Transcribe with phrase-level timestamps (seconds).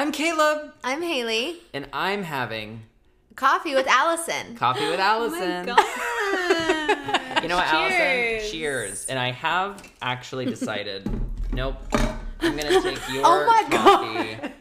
[0.00, 1.58] I'm Caleb, I'm Haley.
[1.74, 2.84] and I'm having
[3.36, 4.56] Coffee with Allison.
[4.56, 5.68] coffee with Allison.
[6.32, 6.94] Oh my
[7.34, 7.42] god.
[7.42, 7.98] You know what, Allison?
[7.98, 8.50] Cheers.
[8.50, 9.06] Cheers.
[9.10, 11.06] And I have actually decided,
[11.52, 14.52] nope, I'm gonna take your Oh my coffee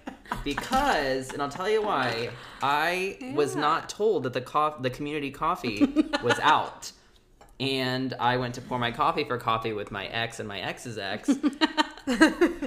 [0.44, 2.32] because, and I'll tell you why.
[2.62, 5.86] I was not told that the cof- the community coffee
[6.22, 6.92] was out.
[7.60, 10.98] And I went to pour my coffee for coffee with my ex and my ex's
[10.98, 11.30] ex,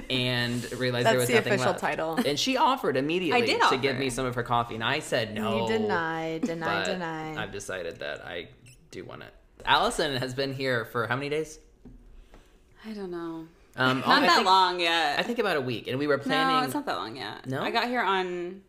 [0.09, 1.07] and realized there was nothing.
[1.09, 1.79] That's was the nothing official left.
[1.79, 2.15] title.
[2.25, 4.99] And she offered immediately I did to give me some of her coffee, and I
[4.99, 5.67] said no.
[5.67, 7.41] You deny, deny, but deny.
[7.41, 8.49] I've decided that I
[8.91, 9.33] do want it.
[9.65, 11.59] Allison has been here for how many days?
[12.85, 13.47] I don't know.
[13.75, 15.19] Um, Not I that think, long yet.
[15.19, 16.55] I think about a week, and we were planning.
[16.57, 17.47] No, it's not that long yet.
[17.47, 17.61] No?
[17.61, 18.61] I got here on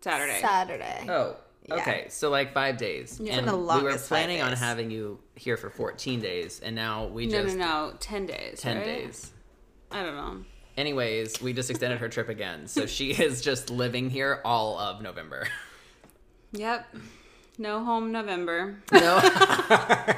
[0.00, 0.40] Saturday.
[0.40, 1.06] Saturday.
[1.08, 1.36] Oh,
[1.70, 1.76] Yeah.
[1.76, 2.06] okay.
[2.08, 3.20] So like five days.
[3.22, 3.38] Yeah.
[3.38, 7.26] And The we were planning on having you here for 14 days, and now we
[7.26, 7.96] no, just no, no.
[7.98, 8.60] Ten days.
[8.60, 8.84] 10 right?
[8.84, 9.32] days.
[9.90, 10.44] I don't know.
[10.76, 15.02] Anyways, we just extended her trip again, so she is just living here all of
[15.02, 15.48] November.
[16.52, 16.94] Yep.
[17.58, 18.82] No home November.
[18.92, 19.20] No.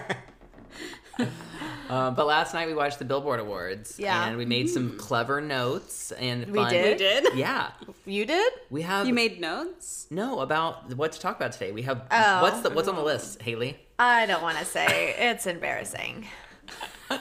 [1.92, 4.26] Uh, but last night we watched the Billboard Awards, Yeah.
[4.26, 6.92] and we made some clever notes and We did?
[6.92, 7.34] We did.
[7.34, 7.70] Yeah,
[8.06, 8.50] You did?
[8.70, 9.06] we have.
[9.06, 10.06] You made notes.
[10.10, 11.70] no about what to talk about today.
[11.70, 12.40] We have Oh.
[12.42, 13.78] what's the what's on the list, Haley?
[13.98, 15.14] I don't want to say.
[15.18, 16.26] It's embarrassing.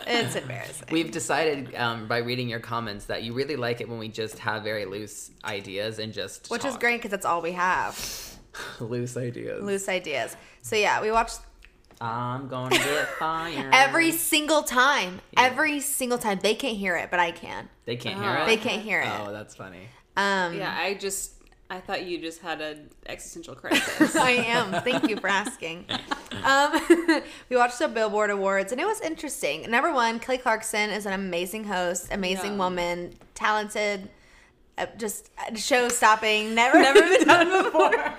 [0.08, 0.88] It's embarrassing.
[0.90, 4.40] We've decided um, by reading your comments that you really like it when we just
[4.40, 7.94] have very loose ideas and just Which is great because that's all we have.
[8.80, 9.62] loose ideas.
[9.64, 10.38] Loose ideas.
[10.62, 11.40] So yeah, we watched
[12.02, 13.70] I'm gonna get fired.
[13.74, 15.22] every single time.
[15.38, 16.40] Every single time.
[16.42, 17.70] They can't hear it, but I can.
[17.86, 18.46] they can't hear it.
[18.48, 19.08] They can't hear it.
[19.08, 19.84] Oh, that's funny.
[20.18, 21.34] Um, Yeah, I just
[21.70, 24.16] I thought you just had an existential crisis.
[24.16, 24.74] I am.
[24.84, 25.86] Thank you for asking.
[26.44, 26.74] Um,
[27.50, 29.70] we watched the Billboard Awards, and it was interesting.
[29.70, 32.58] Number one, Kelly Clarkson is an amazing host, amazing Yeah.
[32.58, 34.10] woman, talented,
[34.78, 38.14] uh, just show stopping, never never been done before.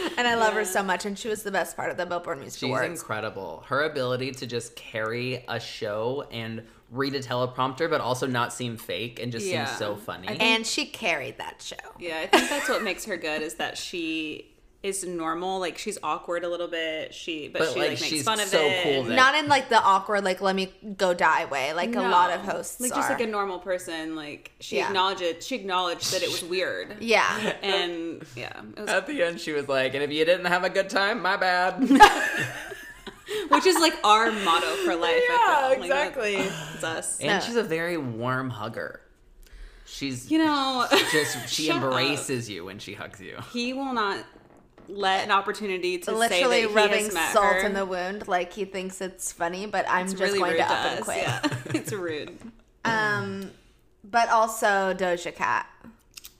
[0.18, 2.38] and I love her so much, and she was the best part of the Billboard
[2.38, 2.86] Music She's Awards.
[3.00, 3.64] incredible.
[3.68, 8.76] Her ability to just carry a show and read a teleprompter, but also not seem
[8.76, 9.64] fake and just Yeah.
[9.66, 10.28] seem so funny.
[10.28, 11.76] Think- and she carried that show.
[11.98, 15.58] Yeah, I think that's what makes her good is that she is normal.
[15.58, 17.12] Like she's awkward a little bit.
[17.12, 18.82] She but, But, she like, like, makes she's fun of so it.
[18.82, 22.30] cool Not in like the awkward, like let me go die way, like a lot
[22.32, 22.96] of hosts like are.
[22.96, 24.14] just like a normal person.
[24.14, 24.86] Like she Yeah.
[24.88, 26.96] acknowledged she acknowledged that it was weird.
[27.00, 27.54] yeah.
[27.62, 30.62] and yeah, it was, At the end, she was like, "And if you didn't have
[30.64, 31.80] a good time, my bad."
[33.48, 35.14] which is like our motto for life.
[35.30, 35.80] I feel.
[35.80, 36.34] Like, exactly.
[36.36, 37.18] it's us.
[37.18, 37.40] and No.
[37.40, 39.00] she's a very warm hugger.
[39.84, 41.82] She's You know, just she Shut up.
[41.84, 43.36] embraces you when she hugs you.
[43.52, 44.18] He will not
[44.88, 47.66] let an opportunity to literally say that he rubbing has met salt her.
[47.66, 50.58] in the wound like he thinks it's funny but i'm It's just really going rude
[50.58, 51.40] to to up and quit Yeah,
[51.74, 52.38] it's rude.
[52.84, 53.50] um
[54.04, 55.66] but also doja cat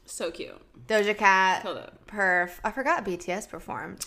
[0.05, 0.55] So cute.
[0.87, 1.65] doja cat
[2.07, 4.07] perf i forgot bts performed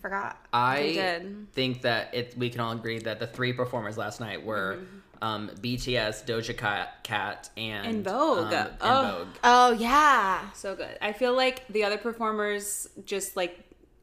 [0.00, 1.46] forgot They I did.
[1.52, 2.34] think that it.
[2.38, 4.96] We can all agree that the three performers last night were Mm-hmm.
[5.22, 8.52] Um, BTS, Doja Cat, Cat, and En Vogue.
[8.52, 9.16] Um, En Oh.
[9.18, 9.28] Vogue.
[9.44, 10.96] oh yeah So good.
[11.02, 13.58] I feel like the other performers just like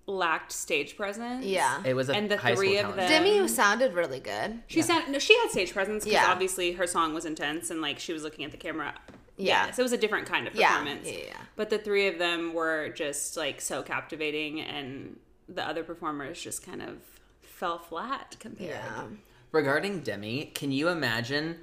[0.05, 1.43] lacked stage presence.
[1.45, 4.81] yeah It was a And the high three of them- demi sounded really good She
[4.81, 6.31] sound no, she had stage presence because Yeah.
[6.31, 8.93] obviously her song was intense and like she was looking at the camera.
[9.35, 9.69] Yeah.
[9.71, 10.69] so it was a different kind of Yeah.
[10.77, 11.07] performance.
[11.11, 11.37] Yeah, yeah.
[11.57, 15.19] But the three of them were just like so captivating, and
[15.49, 16.97] the other performers just kind of
[17.43, 18.69] fell flat compared.
[18.71, 19.03] yeah
[19.51, 21.57] Regarding Demi, can you imagine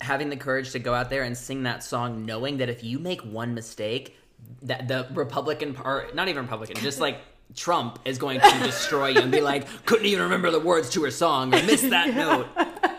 [0.00, 2.98] having the courage to go out there and sing that song, knowing that if you
[2.98, 4.16] make one mistake,
[4.62, 7.18] that the Republican part, not even Republican, just like
[7.54, 11.04] Trump is going to destroy you and be like, couldn't even remember the words to
[11.04, 12.46] her song or missed that note.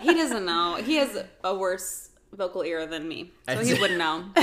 [0.01, 0.75] He doesn't know.
[0.75, 4.25] He has a worse vocal ear than me, so he wouldn't know.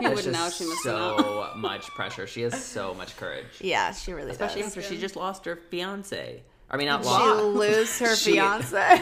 [0.00, 0.50] He wouldn't know.
[0.50, 1.16] She must know.
[1.16, 2.26] so much pressure.
[2.26, 3.46] She has so much courage.
[3.60, 6.42] yeah she really Especially does after she just lost her fiance.
[6.74, 7.44] I mean, not she lost.
[7.44, 9.00] lose her She- fiance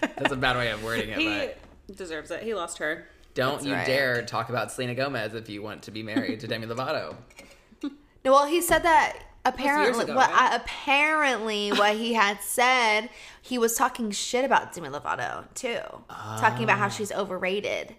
[0.00, 1.58] That's a bad way of wording it, He but
[1.96, 2.42] deserves it.
[2.44, 3.06] He lost her.
[3.34, 3.86] don't That's you right.
[3.86, 7.16] dare talk about Selena Gomez if you want to be married to Demi Lovato.
[7.82, 10.04] No, well, he said that apparently.
[10.04, 10.52] ago, what right?
[10.52, 13.08] uh, apparently what he had said,
[13.42, 15.78] he was talking shit about Demi Lovato too,
[16.08, 17.94] talking about how she's overrated.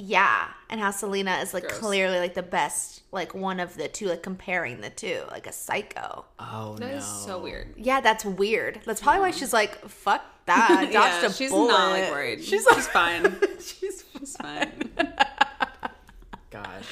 [0.00, 1.78] Yeah, and how Selena is like Gross.
[1.78, 5.52] clearly like the best, like one of the two, like comparing the two, like a
[5.52, 6.24] psycho.
[6.38, 6.96] Oh That no.
[6.98, 7.74] is so weird.
[7.76, 8.80] Yeah, that's weird.
[8.84, 10.68] That's probably why she's like, fuck that.
[10.78, 11.72] I dodged yeah, a she's bullet.
[11.72, 12.44] not like worried.
[12.44, 13.36] She's She's, fine.
[13.60, 14.90] she's She's fine.
[16.50, 16.86] Gosh.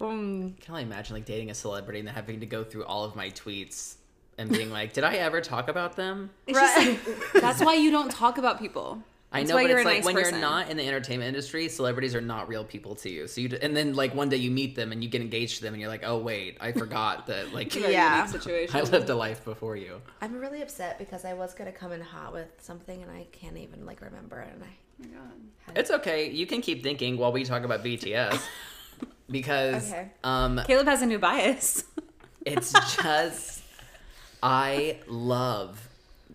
[0.00, 3.04] um, Can I imagine like dating a celebrity and then having to go through all
[3.04, 3.96] of my tweets
[4.38, 6.30] and being like, did I ever talk about them?
[6.46, 6.76] It's just
[7.34, 9.02] like, that's why you don't talk about people.
[9.34, 10.34] I That's know, but you're it's like nice when person.
[10.34, 13.26] you're not in the entertainment industry, celebrities are not real people to you.
[13.26, 15.56] So you, d- and then like one day you meet them and you get engaged
[15.56, 18.24] to them, and you're like, oh wait, I forgot that like Yeah.
[18.38, 18.76] situation.
[18.76, 20.00] I lived a life before you.
[20.22, 23.56] I'm really upset because I was gonna come in hot with something and I can't
[23.58, 24.50] even like remember it.
[24.54, 24.68] And I
[25.02, 25.18] Oh my
[25.66, 25.78] God.
[25.78, 26.30] It's okay.
[26.30, 28.40] You can keep thinking while we talk about BTS
[29.30, 30.10] because Okay.
[30.22, 31.82] um, Caleb has a new bias.
[32.46, 33.62] it's just
[34.42, 35.83] I love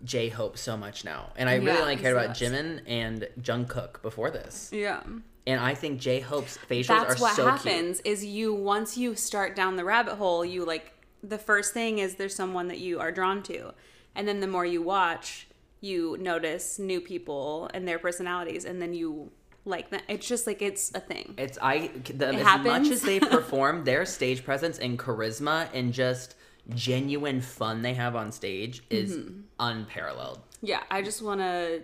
[0.03, 4.01] J Hope so much now, and I really Yeah, only cared about Jimin and Jungkook
[4.01, 5.01] before this, yeah.
[5.45, 9.55] and I think J Hope's facials That's what so happens is you once you start
[9.55, 10.93] down the rabbit hole, you like
[11.23, 13.73] the first thing is there's someone that you are drawn to.
[14.15, 15.47] And then the more you watch,
[15.81, 19.31] you notice new people and their personalities and then you
[19.65, 20.03] like that.
[20.07, 21.35] It's just like it's a thing.
[21.37, 26.35] It's I the, as much as they perform their stage presence and charisma and just
[26.75, 29.39] genuine fun they have on stage is Mm-hmm.
[29.59, 30.39] unparalleled.
[30.61, 31.81] Yeah, I just want to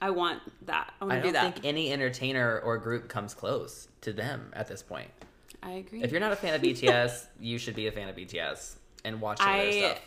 [0.00, 0.92] I want that.
[1.00, 1.54] I I want to do don't that.
[1.54, 5.08] think any entertainer or group comes close to them at this point.
[5.62, 6.02] I agree.
[6.02, 9.20] If you're not a fan of BTS, you should be a fan of BTS and
[9.20, 10.00] watch some of their I stuff.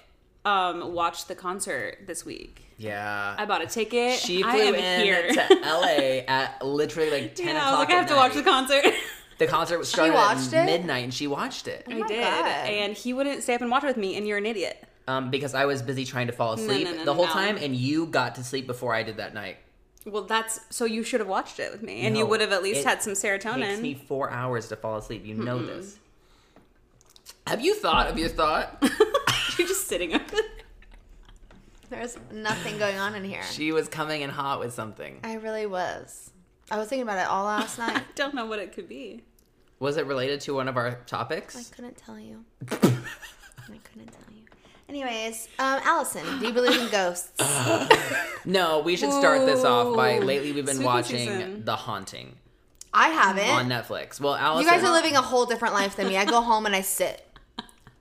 [0.46, 2.66] um watched the concert this week.
[2.78, 3.36] Yeah.
[3.38, 4.20] I bought a ticket.
[4.20, 5.28] she I flew am in here.
[5.34, 7.68] to LA at literally like 10 yeah, o'clock.
[7.68, 8.86] I was like, I have at to watch the concert.
[9.40, 10.72] The concert was started watched at it?
[10.72, 11.86] midnight and she watched it.
[11.90, 12.46] I my did, God.
[12.46, 14.16] and he wouldn't stay up and watch it with me.
[14.18, 14.84] And you're an idiot.
[15.08, 17.32] Um, because I was busy trying to fall asleep no, no, the whole no.
[17.32, 19.58] time and you got to sleep before I did that night.
[20.06, 22.52] Well, that's so you should have watched it with me, and you No, would have
[22.54, 23.58] at least it had some serotonin.
[23.58, 23.82] It takes serotonin.
[23.82, 25.26] me four hours to fall asleep.
[25.26, 25.98] You know this.
[27.48, 28.78] Have you thought of your thought?
[29.58, 30.26] You're just sitting up.
[30.30, 30.42] there.
[31.90, 33.44] there's nothing going on in here.
[33.44, 35.20] she was coming in hot with something.
[35.24, 36.32] I really was.
[36.72, 37.98] I was thinking about it all last night.
[37.98, 39.24] I don't know what it could be.
[39.80, 41.56] Was it related to one of our topics?
[41.56, 42.44] I couldn't tell you.
[42.72, 42.78] I
[43.84, 44.44] couldn't tell you.
[44.90, 47.32] Anyways, um, Allison, do you believe in ghosts?
[48.46, 51.66] No, we should start this off by lately we've been Spooky watching season.
[51.66, 52.36] The Haunting
[52.94, 53.48] I haven't.
[53.50, 54.20] on Netflix.
[54.20, 56.18] Well, Allison, You guys are living a whole different life than me.
[56.18, 57.26] I go home and I sit.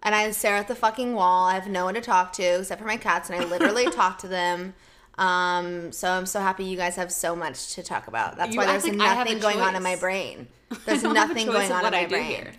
[0.02, 1.48] And I stare at the fucking wall.
[1.48, 4.18] I have no one to talk to except for my cats, and I literally talk
[4.18, 4.74] to them.
[5.18, 8.36] Um, so I'm so happy you guys have so much to talk about.
[8.36, 10.46] That's You why there's like nothing going on in my brain.
[10.86, 12.24] There's I don't have a nothing going on in my I brain.
[12.24, 12.52] here.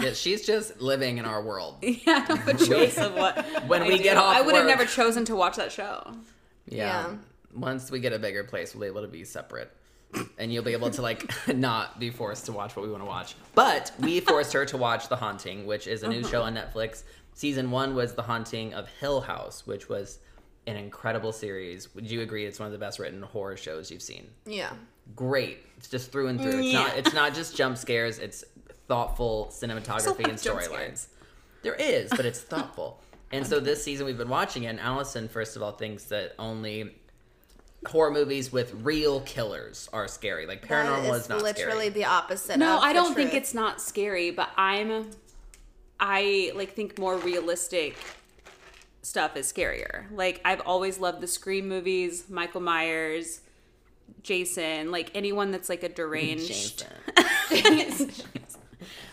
[0.00, 1.76] Yeah, she's just living in our world.
[1.82, 3.46] Yeah, I don't have a choice of what.
[3.68, 4.02] When I we do.
[4.02, 6.02] get off I would have never chosen to watch that show.
[6.68, 7.06] Yeah.
[7.08, 7.14] Yeah.
[7.54, 9.70] Once we get a bigger place, we'll be able to be separate.
[10.38, 13.06] And you'll be able to like not be forced to watch what we want to
[13.08, 13.34] watch.
[13.54, 17.02] But we forced her to watch The Haunting, which is a new show on Netflix.
[17.34, 20.18] Season one was The Haunting of Hill House, which was
[20.66, 21.94] an incredible series.
[21.94, 24.28] Would you agree it's one of the best written horror shows you've seen?
[24.44, 24.72] Yeah.
[25.14, 25.58] Great.
[25.76, 26.58] It's just through and through.
[26.58, 26.82] It's Yeah.
[26.82, 28.44] not it's not just jump scares, it's
[28.88, 31.06] thoughtful cinematography and storylines.
[31.62, 33.00] There is, but it's thoughtful.
[33.32, 36.34] And so this season we've been watching it, and Allison, first of all, thinks that
[36.38, 36.94] only
[37.86, 40.46] horror movies with real killers are scary.
[40.46, 41.88] Like paranormal is is not literally scary.
[41.90, 42.58] the opposite.
[42.58, 45.10] No, of I the don't think it's not scary, but I'm
[46.00, 47.96] I like think more realistic
[49.06, 50.04] stuff is scarier.
[50.10, 53.40] Like I've always loved the Scream movies, Michael Myers,
[54.22, 56.84] Jason, like anyone that's like a deranged.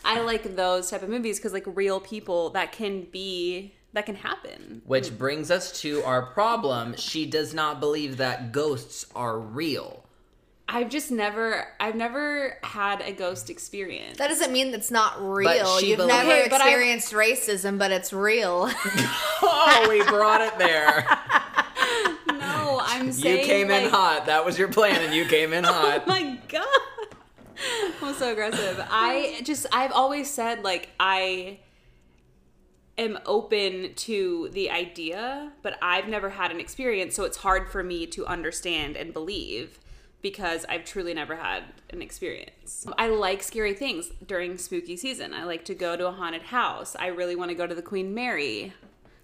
[0.06, 4.16] I like those type of movies because like real people that can be that can
[4.16, 4.82] happen.
[4.86, 6.96] Which brings us to our problem.
[6.98, 10.03] She does not believe that ghosts are real.
[10.68, 14.18] I've just never I've never had a ghost experience.
[14.18, 15.78] That doesn't mean it's not real.
[15.80, 18.70] she You've believes- never Okay, but I- experienced racism, but it's real.
[19.46, 21.06] Oh, we brought it there.
[22.28, 24.26] no, I'm saying you saying came in like- hot.
[24.28, 25.74] That was your plan, and you came in hot.
[25.86, 26.08] Oh hot.
[26.08, 26.66] my god.
[28.02, 28.84] I'm so aggressive.
[28.90, 31.60] I just I've always said like I
[32.98, 37.84] am open to the idea, but I've never had an experience, so it's hard for
[37.84, 39.80] me to understand and believe
[40.24, 42.88] because I've truly never had an experience.
[42.98, 45.34] I like scary things during spooky season.
[45.36, 46.96] I like to go to a haunted house.
[46.98, 48.74] I really want to go to the Queen Mary.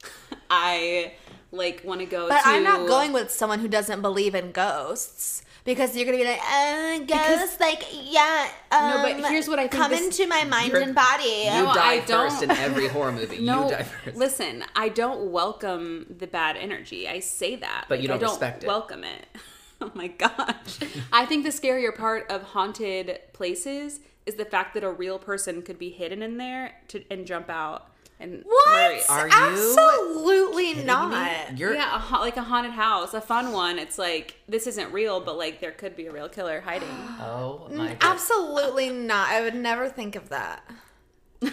[0.51, 1.13] I
[1.51, 4.51] like want to go But to I'm not going with someone who doesn't believe in
[4.51, 5.43] ghosts.
[5.65, 8.49] Because you're gonna be like, uh, ghosts, like, yeah.
[8.71, 11.43] Um, No, but here's what I think come this- into my mind and body.
[11.45, 13.39] You No, die I first in don't- every horror movie.
[13.41, 14.17] No, you die first.
[14.17, 17.07] listen, I don't welcome the bad energy.
[17.07, 17.85] I say that.
[17.89, 18.67] But you don't I don't respect it.
[18.67, 19.25] welcome it.
[19.81, 20.79] Oh my gosh.
[21.13, 25.61] I think the scarier part of haunted places is the fact that a real person
[25.61, 29.09] could be hidden in there to, and jump out and What?
[29.09, 31.51] Are you Absolutely not.
[31.51, 31.57] me?
[31.57, 33.79] You're yeah, a, ha- like a haunted house, a fun one.
[33.79, 36.89] It's like this isn't real, but like there could be a real killer hiding.
[37.21, 38.11] Oh my mm, god.
[38.13, 39.29] Absolutely not.
[39.29, 40.63] I would never think of that.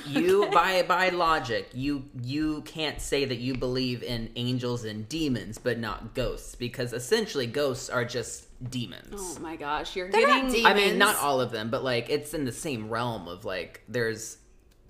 [0.06, 5.58] You by by logic, you you can't say that you believe in angels and demons,
[5.58, 9.06] but not ghosts, because essentially ghosts are just demons.
[9.14, 10.52] Oh my gosh, you're They're not getting.
[10.52, 10.66] demons.
[10.66, 13.82] I mean, not all of them, but like it's in the same realm of like
[13.88, 14.38] there's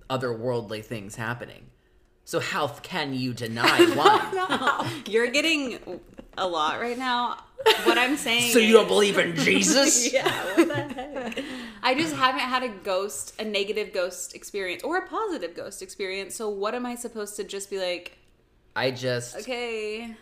[0.09, 1.67] otherworldly things happening.
[2.25, 5.03] So how can you deny one?
[5.07, 5.79] You're getting
[6.39, 7.39] a lot right now.
[7.85, 8.53] What I'm saying.
[8.53, 10.13] so you don't believe in Jesus?
[10.13, 10.29] Yeah.
[10.57, 11.39] What the heck?
[11.87, 16.35] I just haven't had a ghost, a negative ghost experience, or a positive ghost experience.
[16.35, 18.19] So what am I supposed to just be like?
[18.75, 20.15] I just Okay.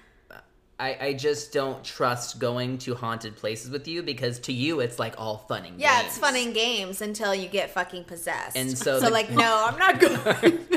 [0.78, 4.98] I, I just don't trust going to haunted places with you because to you it's
[4.98, 5.80] like all fun and games.
[5.82, 6.06] Yeah, games.
[6.08, 8.56] it's fun and games until you get fucking possessed.
[8.56, 10.58] And so so the- like, no, I'm not going.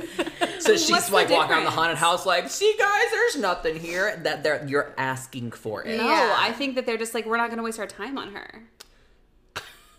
[0.59, 4.19] So she's What's like walking around the haunted house like, see guys, there's nothing here.
[4.23, 5.97] That they're you're asking for it.
[5.97, 6.35] No, Yeah.
[6.37, 8.63] I think that they're just like we're not going to waste our time on her.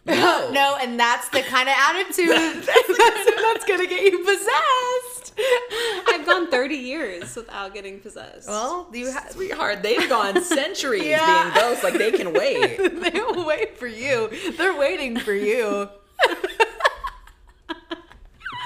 [0.08, 0.50] No.
[0.52, 2.28] no, and that's the kind of attitude
[2.66, 2.66] that's,
[2.98, 5.34] that's gonna get you possessed.
[6.08, 8.48] I've gone 30 years without getting possessed.
[8.48, 9.30] Well, you have.
[9.30, 11.42] Sweetheart, they've gone centuries Yeah.
[11.52, 11.84] being ghosts.
[11.84, 12.78] Like they can wait.
[12.78, 14.30] they don't wait for you.
[14.56, 15.88] They're waiting for you.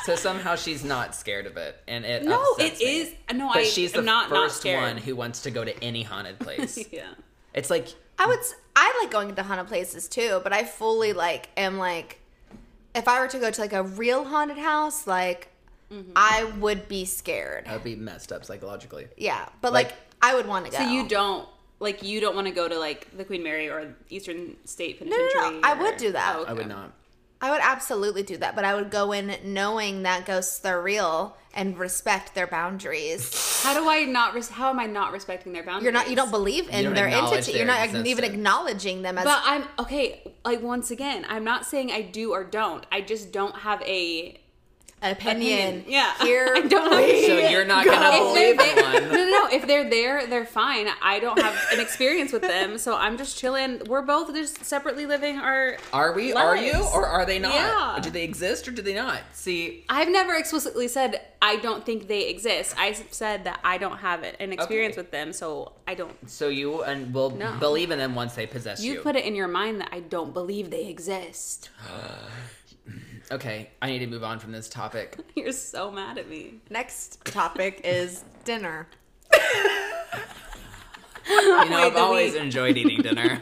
[0.04, 2.84] So somehow she's not scared of it, and it no, it me.
[2.86, 3.14] is.
[3.32, 4.80] No, But I she's the not not first scared.
[4.82, 6.76] one who wants to go to any haunted place.
[6.90, 7.06] yeah.
[7.54, 7.86] it's like
[8.18, 8.38] I would.
[8.38, 12.18] s- I like going to haunted places too, but I fully like am like,
[12.94, 15.48] if I were to go to like a real haunted house, like
[15.92, 16.12] mm-hmm.
[16.16, 17.66] I would be scared.
[17.68, 19.08] I'd be messed up psychologically.
[19.16, 20.78] Yeah, but like, Like- I would want to go.
[20.78, 21.48] So you don't
[21.80, 25.28] like you don't want to go to like the Queen Mary or Eastern State Penitentiary.
[25.34, 25.70] no, no, Penitentiary.
[25.70, 26.34] I would do that.
[26.36, 26.50] Oh, okay.
[26.50, 26.92] I would not.
[27.42, 31.36] I would absolutely do that, but I would go in knowing that ghosts are real
[31.54, 33.62] and respect their boundaries.
[33.64, 34.32] How do I not?
[34.32, 35.84] Res- how am I not respecting their boundaries?
[35.84, 36.08] You're not.
[36.08, 37.58] You don't believe in don't their acknowledge entity.
[37.58, 39.24] You're their not even acknowledging them as.
[39.24, 40.22] But I'm okay.
[40.44, 42.86] Like once again, I'm not saying I do or don't.
[42.92, 44.38] I just don't have a an
[45.02, 45.68] opinion.
[45.80, 45.84] opinion.
[45.88, 46.12] Yeah.
[46.22, 47.90] Here I don't we So you're not go.
[47.90, 49.08] gonna believe they're no, one.
[49.12, 49.48] no, no.
[49.52, 50.88] If they're there, they're fine.
[51.02, 53.82] I don't have an experience with them, so I'm just chilling.
[53.86, 55.76] We're both just separately living our.
[55.92, 56.32] Are we?
[56.32, 56.72] Are you?
[56.94, 57.54] Or are they not?
[57.54, 57.98] Yeah.
[58.02, 59.20] Do they exist or do they not?
[59.32, 62.74] See, I've never explicitly said I don't think they exist.
[62.78, 65.02] I said that I don't have it, an experience Okay.
[65.02, 66.12] with them, so I don't.
[66.30, 67.56] so you and will No.
[67.58, 68.94] believe in them once they possess you.
[68.94, 71.70] You put it in your mind that I don't believe they exist.
[73.30, 75.16] okay, I need to move on from this topic.
[75.34, 76.60] You're so mad at me.
[76.70, 78.88] Next topic is dinner.
[81.28, 83.40] You know, Wait, I've always we- enjoyed eating dinner.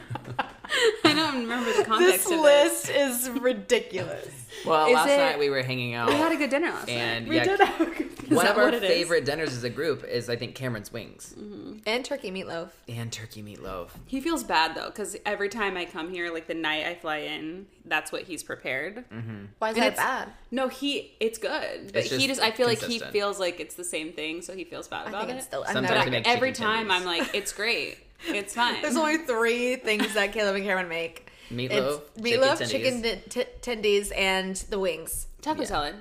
[1.05, 4.29] I don't remember the context This of list is ridiculous.
[4.67, 6.09] Well, Is last it- night we were hanging out.
[6.09, 7.47] We had a good dinner last and night.
[7.47, 8.89] yeah, have a good one of our what it is?
[8.91, 11.79] favorite dinners as a group is I think Cameron's Wings mm-hmm.
[11.87, 12.69] and turkey meatloaf.
[12.89, 13.89] and turkey meatloaf.
[14.07, 17.19] He feels bad though, because every time I come here, like the night I fly
[17.19, 19.09] in, that's what he's prepared.
[19.11, 19.45] Mm-hmm.
[19.59, 20.29] Why is And that bad?
[20.51, 23.61] No, he it's good, but It's he just just I feel like he feels like
[23.61, 25.37] it's the same thing, so he feels bad I about think it.
[25.39, 25.63] it's still.
[25.63, 26.93] I've Sometimes never- they make every time tendies.
[26.93, 27.97] I'm like, it's great,
[28.29, 28.81] it's fine.
[28.83, 31.31] There's only three things that Caleb and Cameron make.
[31.51, 33.29] Meatloaf, It's meatloaf, chicken chicken, tendies.
[33.29, 35.27] t- t- tendies, and the wings.
[35.43, 35.67] taco Yeah.
[35.67, 35.95] salad.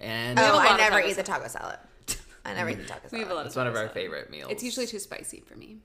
[0.00, 1.78] and Oh, I never taco eat the taco salad.
[2.44, 3.36] I never eat the taco We have a salad.
[3.36, 3.92] lot it's one of our salad.
[3.94, 4.50] favorite meals.
[4.52, 5.78] It's usually too spicy for me.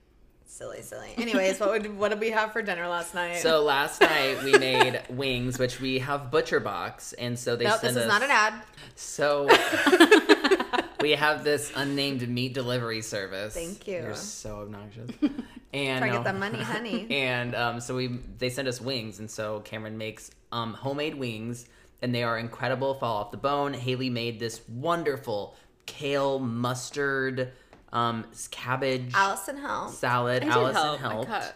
[0.46, 1.10] Silly, silly.
[1.16, 3.36] Anyways, what would what did we have for dinner last night?
[3.38, 7.76] So last night we made wings, which we have Butcher Box, and so they no,
[7.76, 8.02] send this us.
[8.02, 8.54] is not an ad.
[8.96, 9.46] So
[11.00, 13.54] we have this unnamed meat delivery service.
[13.54, 13.94] Thank you.
[14.02, 15.10] You're so obnoxious.
[15.70, 17.06] And Try to um, get that money, honey.
[17.10, 18.06] And um, so we
[18.38, 21.66] they send us wings, and so Cameron makes um, homemade wings,
[22.00, 22.94] and they are incredible.
[22.94, 23.74] Fall off the bone.
[23.74, 27.52] Haley made this wonderful kale mustard
[27.92, 29.92] um, cabbage Allison help.
[29.92, 30.42] salad.
[30.42, 31.00] I Allison help.
[31.00, 31.28] I helped.
[31.28, 31.54] cut.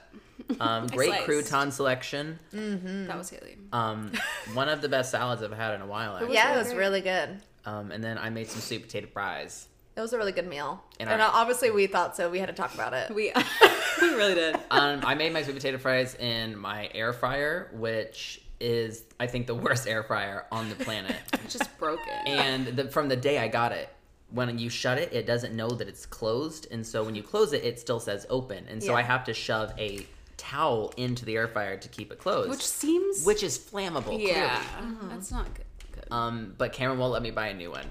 [0.60, 1.26] Um, great sliced.
[1.26, 2.38] crouton selection.
[2.54, 3.56] mhm That was Haley.
[3.72, 4.12] Um,
[4.52, 6.16] one of the best salads I've had in a while.
[6.18, 6.34] Actually.
[6.34, 7.40] Yeah, it was really good.
[7.64, 9.68] Um, and then I made some sweet potato fries.
[9.96, 10.82] It was a really good meal.
[10.98, 12.30] And And, our- obviously we thought so.
[12.30, 13.14] We had to talk about it.
[13.14, 13.32] We
[14.00, 14.56] we really did.
[14.70, 19.46] Um, I made my sweet potato fries in my air fryer, which is I think
[19.46, 21.16] the worst air fryer on the planet.
[21.44, 22.08] It's just broken.
[22.26, 23.88] and the, from the day I got it,
[24.30, 27.52] when you shut it, it doesn't know that it's closed, and so when you close
[27.52, 28.98] it, it still says open, and so Yeah.
[28.98, 30.06] I have to shove a
[30.38, 34.18] towel into the air fryer to keep it closed, Which seems which is flammable.
[34.18, 34.96] yeah, clearly.
[35.10, 35.66] that's not good.
[36.12, 36.16] Good.
[36.16, 37.86] Um, but Cameron won't let me buy a new one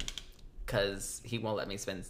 [0.66, 2.06] because he won't let me spend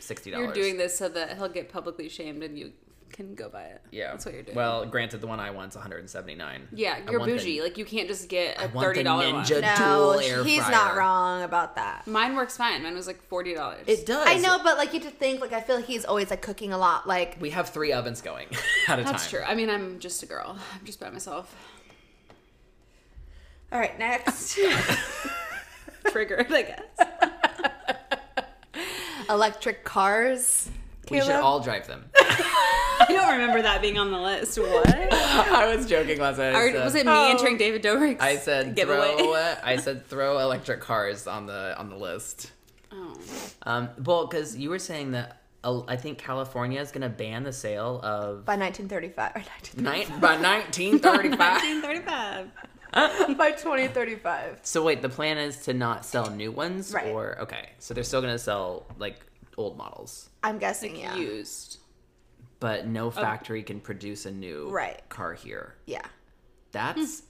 [0.00, 0.46] sixty dollars.
[0.46, 2.72] You're doing this so that he'll get publicly shamed and you
[3.12, 3.80] can go buy it.
[3.92, 4.56] Yeah, that's what you're doing.
[4.56, 6.66] Well, granted, the one I want's one hundred and seventy nine.
[6.72, 7.62] yeah, you're bougie.
[7.62, 9.44] Like you can't just get I a want thirty dollar one.
[9.44, 10.70] Ninja- No, air he's fryer.
[10.72, 12.06] not wrong about that.
[12.08, 12.82] Mine works fine.
[12.82, 13.84] Mine was like forty dollars.
[13.86, 14.26] It does.
[14.26, 16.42] I know, but like you have to think, like I feel like he's always like
[16.42, 17.06] cooking a lot.
[17.06, 18.48] Like We have three ovens going
[18.88, 19.12] at a time.
[19.12, 19.42] That's true.
[19.46, 20.58] I mean, I'm just a girl.
[20.74, 21.54] I'm just by myself.
[23.72, 24.58] All right, next.
[26.08, 26.82] Triggered, I guess.
[29.28, 30.70] electric cars.
[31.10, 32.04] We should all drive them.
[32.16, 34.58] I don't remember that being on the list.
[34.58, 34.88] What?
[35.12, 36.54] I was joking last night.
[36.54, 37.30] I Or was it me Oh.
[37.30, 39.16] entering David Dobrik's I said giveaway?
[39.16, 39.34] throw.
[39.34, 42.52] uh, I said throw electric cars on the on the list.
[42.92, 43.14] Oh.
[43.64, 47.42] Um, well, because you were saying that uh, I think California is going to ban
[47.42, 51.38] the sale of by 1935 or 19, nine, by 1935.
[51.38, 52.50] 1935.
[53.36, 54.60] by 2035.
[54.62, 57.08] so wait, the plan is to not sell new ones, Right.
[57.08, 59.16] or okay, so they're still going to sell like
[59.56, 61.16] old models, I'm guessing, yeah.
[61.16, 61.78] Used.
[62.60, 65.00] but no factory can produce a new Right.
[65.08, 65.74] car here.
[65.86, 66.02] Yeah.
[66.72, 67.22] That's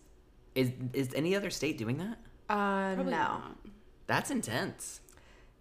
[0.54, 2.18] is is any other state doing that?
[2.48, 3.18] Uh, Probably no.
[3.18, 3.56] not.
[4.06, 5.00] That's intense.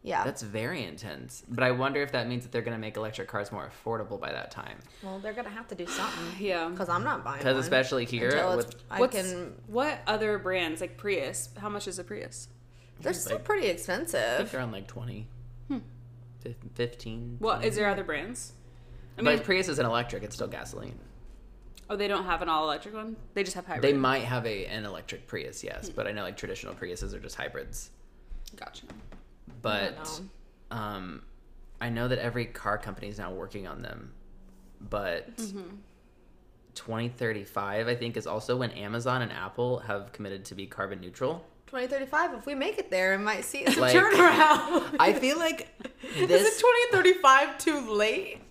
[0.06, 0.26] Yeah.
[0.26, 1.44] That's very intense.
[1.48, 4.20] But I wonder if that means that they're going to make electric cars more affordable
[4.20, 4.78] by that time.
[5.02, 6.68] well, they're gonna have to do something Yeah.
[6.68, 9.56] because I'm not buying Because especially here with I can.
[9.68, 11.50] What other brands like Prius?
[11.58, 12.50] How much is a Prius?
[13.00, 14.52] They're still like- pretty I think expensive.
[14.52, 15.28] they're on like 20,
[15.70, 15.78] hmm.
[16.42, 17.38] fif- 15.
[17.40, 17.68] Well, 20.
[17.68, 18.54] is there other brands?
[19.18, 20.98] I but mean, Prius isn't electric; it's still gasoline.
[21.90, 23.16] oh, they don't have an all electric one.
[23.36, 23.84] They just have hybrid.
[23.84, 25.94] They might have a an electric Prius, yes, hmm.
[25.96, 27.92] but I know like traditional Priuses are just hybrids.
[28.58, 28.86] Gotcha.
[29.64, 30.22] But
[30.72, 30.78] know.
[30.78, 31.24] um,
[31.82, 34.14] I know that every car company is now working on them.
[34.80, 35.78] But Mm-hmm.
[36.76, 41.46] 2035, I think, is also when Amazon and Apple have committed to be carbon neutral.
[41.68, 42.34] 2035.
[42.36, 44.96] If we make it there, it might see it's a Like- turnaround.
[45.00, 45.68] I feel like
[46.16, 46.58] Is this.
[46.58, 48.42] it 2035 too late?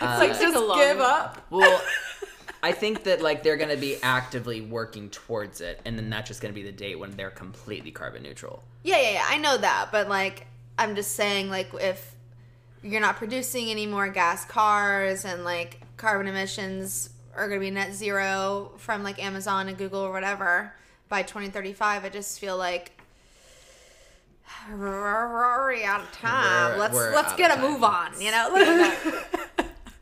[0.00, 1.46] uh, Like just a long- give up.
[1.50, 1.80] Well,
[2.64, 6.40] I think that like they're gonna be actively working towards it, and then that's just
[6.40, 8.62] gonna be the date when they're completely carbon neutral.
[8.82, 9.24] Yeah, yeah, yeah.
[9.28, 10.46] I know that, but like,
[10.78, 12.14] I'm just saying, like, if
[12.82, 17.70] you're not producing any more gas cars and like carbon emissions are going to be
[17.70, 20.72] net zero from like Amazon and Google or whatever
[21.08, 22.92] by 2035, I just feel like
[24.70, 26.70] we're already out of time.
[26.70, 27.70] We're- let's we're let's get a time.
[27.72, 28.20] move on.
[28.20, 28.94] You know.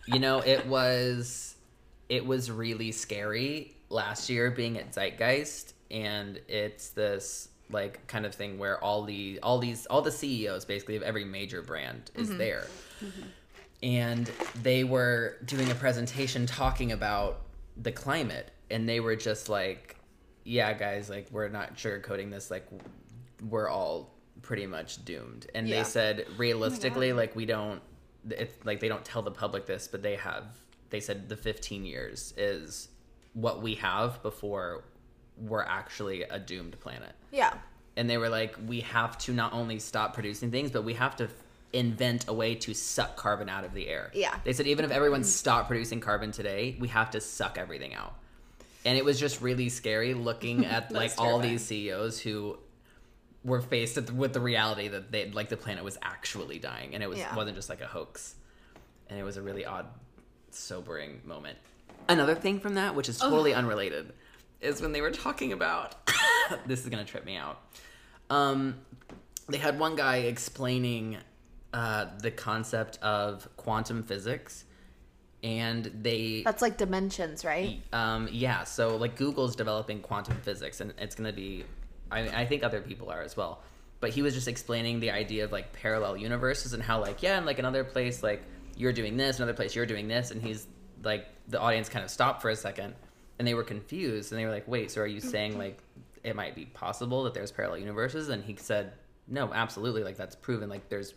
[0.07, 1.52] You know, it was
[2.13, 8.35] it was really scary last year being at Zeitgeist, and it's this like kind of
[8.35, 12.29] thing where all the all these all the CEOs basically of every major brand is
[12.29, 12.37] mm-hmm.
[12.37, 12.67] there.
[13.03, 13.23] Mm-hmm.
[13.83, 14.31] And
[14.63, 17.41] they were doing a presentation talking about
[17.79, 19.97] the climate and they were just like
[20.45, 22.69] yeah guys like we're not sugarcoating this like
[23.49, 25.79] we're all pretty much doomed and Yeah.
[25.79, 27.81] they said oh realistically like we don't
[28.29, 30.45] it's like they don't tell the public this but they have
[30.93, 32.89] they said the 15 years is
[33.35, 34.85] what we have before
[35.37, 37.55] we're actually a doomed planet yeah.
[37.97, 41.17] and they were like we have to not only stop producing things but we have
[41.17, 41.31] to f-
[41.73, 44.37] invent a way to suck carbon out of the air Yeah.
[44.45, 48.15] they said even if everyone stopped producing carbon today we have to suck everything out
[48.85, 52.59] and it was just really scary looking at like all these ceos who
[53.45, 56.95] were faced with the, with the reality that they like the planet was actually dying
[56.95, 57.35] and it was Yeah.
[57.35, 58.35] wasn't just like a hoax
[59.09, 59.87] and it was a really odd
[60.55, 61.59] sobering moment
[62.09, 64.13] another thing from that which is totally unrelated
[64.61, 65.95] is when they were talking about
[66.67, 67.61] this is gonna trip me out
[68.31, 68.75] um
[69.49, 71.19] they had one guy explaining
[71.73, 74.65] uh, the concept of quantum physics
[75.43, 77.83] and they That's like dimensions, right?
[77.93, 81.65] um, yeah, so like Google's developing quantum physics, and it's going to be,
[82.11, 83.61] I, I think other people are as well.
[84.01, 87.39] But he was just explaining the idea of like parallel universes and how like yeah,
[87.39, 88.43] in like another place like
[88.77, 90.67] you're doing this, another place you're doing this, and he's
[91.03, 92.95] like the audience kind of stopped for a second,
[93.39, 95.79] and they were confused, and they were like, wait, so are you saying like
[96.25, 98.29] it might be possible that there's parallel universes?
[98.29, 98.93] And he said,
[99.29, 100.69] no, absolutely, like that's proven.
[100.69, 101.15] Like there's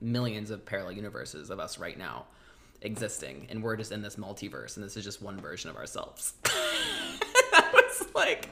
[0.00, 2.26] millions of parallel universes of us right now
[2.82, 6.34] existing and we're just in this multiverse and this is just one version of ourselves
[6.44, 8.50] i was like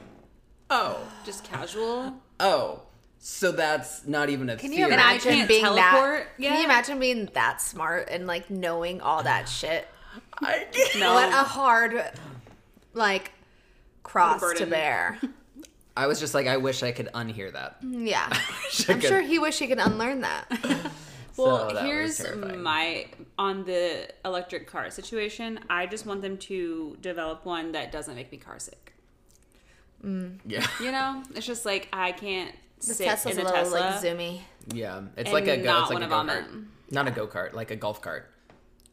[0.71, 2.11] oh Just casual.
[2.39, 2.81] oh
[3.27, 6.37] so that's not even a Can you And I imagine can't being teleport that?
[6.37, 9.87] Can you imagine being that smart and like knowing all that shit?
[10.41, 10.67] I,
[10.99, 11.15] No.
[11.15, 12.03] What a hard,
[12.93, 13.31] like,
[14.03, 15.19] cross to bear.
[15.97, 19.21] I was just like i wish i could unhear that mm, Yeah, I I'm sure
[19.21, 20.45] he wish he could unlearn that.
[21.37, 22.21] Well, So that here's
[22.57, 23.07] my
[23.39, 25.61] on the electric car situation.
[25.69, 28.93] I just want them to develop one that doesn't make me car sick.
[30.03, 30.37] Mm.
[30.45, 32.53] yeah You know, it's just like I can't
[32.87, 33.79] The sit Tesla's in a a little Tesla.
[33.79, 34.39] like zoomy.
[34.73, 36.45] yeah it's And like a go, not it's like a go-kart vomit.
[36.91, 38.31] not a go-kart like a golf cart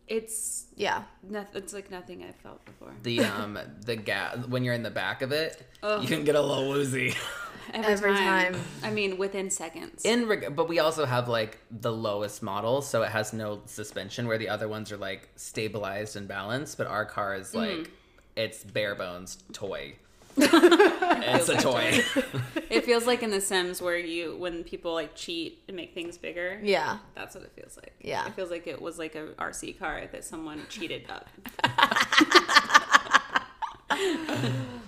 [0.08, 2.92] It's Yeah, noth- it's like nothing I've felt before.
[3.02, 6.02] the um the gas when you're in the back of it Ugh.
[6.02, 7.14] you can get a little woozy
[7.72, 8.56] Every time.
[8.82, 10.04] I mean, within seconds.
[10.04, 14.26] in reg- but we also have like the lowest model so it has no suspension
[14.26, 17.90] where the other ones are like stabilized and balanced but our car is like
[18.36, 19.94] it's bare bones toy
[20.36, 22.00] It's a toy.
[22.72, 26.16] It feels like in The Sims where you when people like cheat and make things
[26.16, 26.58] bigger.
[26.62, 26.98] Yeah.
[27.14, 27.92] That's what it feels like.
[28.00, 28.26] Yeah.
[28.26, 31.28] It feels like it was like a RC car that someone cheated up.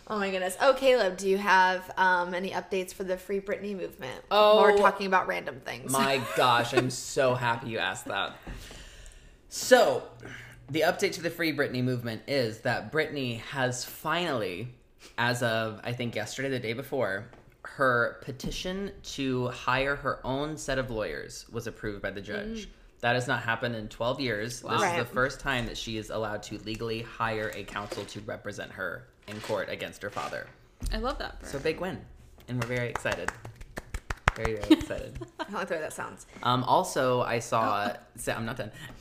[0.07, 0.57] Oh my goodness.
[0.61, 4.23] Oh, Caleb, do you have um, any updates for the Free Britney movement?
[4.31, 5.91] Oh, Or talking about random things.
[5.91, 8.37] My gosh, I'm so happy you asked that.
[9.49, 10.03] So,
[10.71, 14.69] the update to the Free Britney movement is that Britney has finally,
[15.19, 17.27] as of I think yesterday, the day before,
[17.63, 22.69] her petition to hire her own set of lawyers was approved by the judge.
[23.01, 24.61] That has not happened in 12 years.
[24.63, 28.21] This is the first time that she is allowed to legally hire a counsel to
[28.21, 30.47] represent her in court against her father.
[30.93, 31.41] I love that.
[31.41, 31.65] For So, her.
[31.65, 32.01] big win.
[32.49, 33.31] And we're very excited.
[34.37, 35.19] Very, very excited.
[35.41, 36.27] I like the way that sounds.
[36.43, 37.93] Um, also, I saw.
[38.17, 38.73] Sa- I'm not done.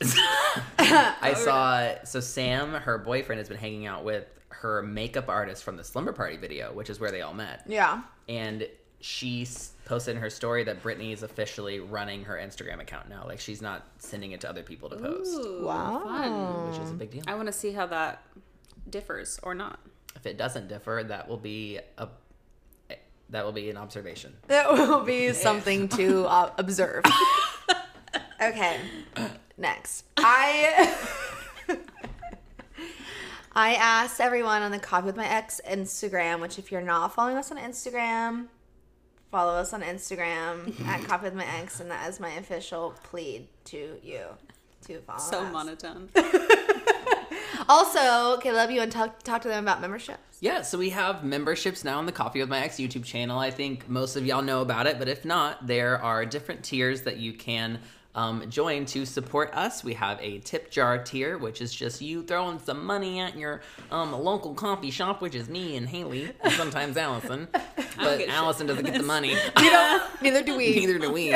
[0.78, 2.04] I saw.
[2.04, 4.26] So Sam, her boyfriend, has been hanging out with
[4.64, 7.62] her makeup artist from the Slumber Party video, which is where they all met.
[7.68, 8.00] Yeah.
[8.30, 8.66] And
[8.98, 9.46] she
[9.84, 13.26] posted in her story that Britney is officially running her Instagram account now.
[13.28, 16.00] Like she's not sending it to other people to post, Ooh, Wow.
[16.02, 16.70] Fun.
[16.70, 17.22] which is a big deal.
[17.26, 18.22] I want to see how that
[18.88, 19.78] differs or not.
[20.16, 22.08] If it doesn't differ, that will be a
[23.30, 24.32] that will be an observation.
[24.48, 27.04] That will be something to uh, observe.
[28.42, 28.80] okay.
[29.58, 30.04] Next.
[30.16, 30.94] I
[33.56, 37.36] I asked everyone on the Coffee with My Ex Instagram, which if you're not following
[37.36, 38.46] us on Instagram,
[39.30, 43.48] follow us on Instagram at Coffee with My Ex, and that is my official plea
[43.66, 44.24] to you
[44.86, 45.52] to follow So us.
[45.52, 46.08] monotone.
[47.68, 50.18] Also, Caleb, you want to talk, talk to them about memberships?
[50.40, 53.38] Yeah, so we have memberships now on the Coffee with My Ex YouTube channel.
[53.38, 57.02] I think most of y'all know about it, but if not, there are different tiers
[57.02, 57.78] that you can
[58.14, 59.82] um, join to support us.
[59.82, 63.60] We have a tip jar tier, which is just you throwing some money at your
[63.90, 67.48] um, local coffee shop, which is me and Haley, and sometimes Allison.
[67.96, 69.36] But get Allison doesn't get the money.
[69.60, 70.74] You know, neither do we.
[70.74, 71.32] Neither do we.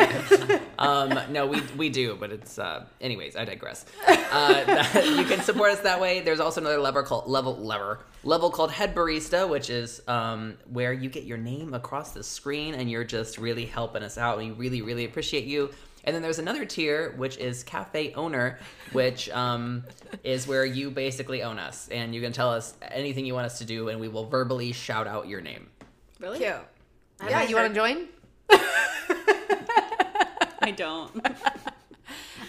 [0.79, 3.37] um, no, we we do, but it's uh, anyways.
[3.37, 3.85] I digress.
[4.09, 6.21] Uh, that- you can support us that way.
[6.21, 10.93] There's also another level called level lever level called Head Barista, which is um, where
[10.93, 14.39] you get your name across the screen, and you're just really helping us out.
[14.39, 15.71] We really really appreciate you.
[16.05, 18.59] And then there's another tier, which is Cafe Owner,
[18.93, 19.85] which um,
[20.25, 23.59] is where you basically own us, and you can tell us anything you want us
[23.59, 25.69] to do, and we will verbally shout out your name.
[26.19, 26.39] Really?
[26.39, 26.55] Cute.
[27.21, 28.09] I Yeah, haven't you want to join?
[30.61, 31.27] I don't.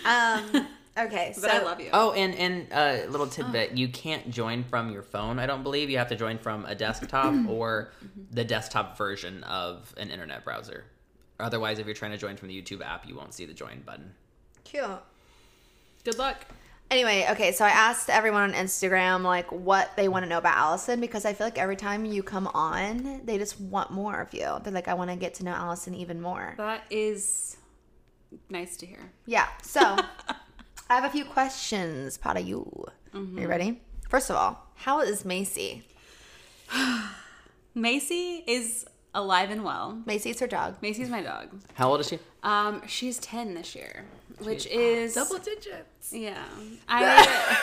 [0.06, 1.90] Um, okay, so But I love you.
[1.94, 5.40] Oh, and and a uh, little tidbit: you can't join from your phone.
[5.40, 7.92] I don't believe you have to join from a desktop or
[8.32, 10.86] the desktop version of an internet browser.
[11.40, 13.82] Otherwise, if you're trying to join from the YouTube app, you won't see the join
[13.86, 14.14] button.
[14.64, 14.86] Cute.
[16.04, 16.46] Good luck.
[16.92, 20.58] Anyway, okay, so I asked everyone on Instagram like what they want to know about
[20.58, 24.34] Allison because I feel like every time you come on, they just want more of
[24.34, 24.58] you.
[24.64, 26.56] They're like, I want to get to know Allison even more.
[26.58, 27.58] That is
[28.50, 29.12] nice to hear.
[29.28, 29.48] Yeah.
[29.62, 29.82] So
[30.90, 32.66] I have a few questions, para you.
[33.14, 33.38] Mm-hmm.
[33.38, 33.82] Are you ready?
[34.10, 35.86] First of all, how is Macy?
[37.76, 40.02] Macy is alive and well.
[40.06, 40.76] Macy's her dog.
[40.82, 41.50] Macy's my dog.
[41.74, 42.20] How old is she?
[42.44, 44.06] Um, she's ten this year,
[44.40, 46.12] which is double digits.
[46.14, 46.44] yeah.
[46.88, 47.58] I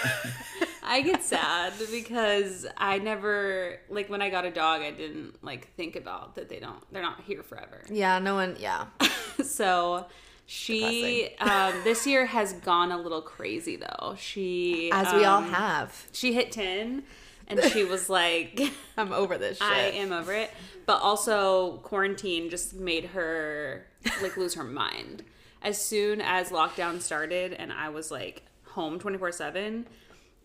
[0.82, 5.72] I get sad because I never like when I got a dog, I didn't like
[5.74, 7.82] think about that they don't they're not here forever.
[7.90, 8.56] Yeah, no one.
[8.58, 8.86] Yeah.
[9.44, 10.06] so
[10.46, 14.14] she um, this year has gone a little crazy though.
[14.16, 16.06] She As we all um, have.
[16.12, 17.02] she hit ten,
[17.48, 18.60] and she was like.
[18.96, 19.66] I'm over this shit.
[19.66, 20.50] I am over it.
[20.86, 23.86] But also, quarantine just made her
[24.22, 25.22] like lose her mind.
[25.62, 29.86] As soon as lockdown started, and I was like home 24 7,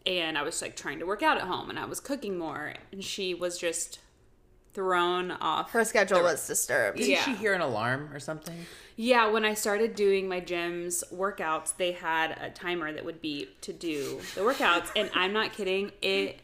[0.05, 2.73] and I was like trying to work out at home, and I was cooking more,
[2.91, 3.99] and she was just
[4.73, 5.71] thrown off.
[5.71, 6.97] Her schedule was disturbed.
[6.97, 7.23] Didn't Yeah.
[7.23, 8.65] she hear an alarm or something?
[8.95, 13.59] Yeah, when I started doing my gym's workouts, they had a timer that would beep
[13.61, 15.91] to do the workouts, and I'm not kidding.
[16.01, 16.39] It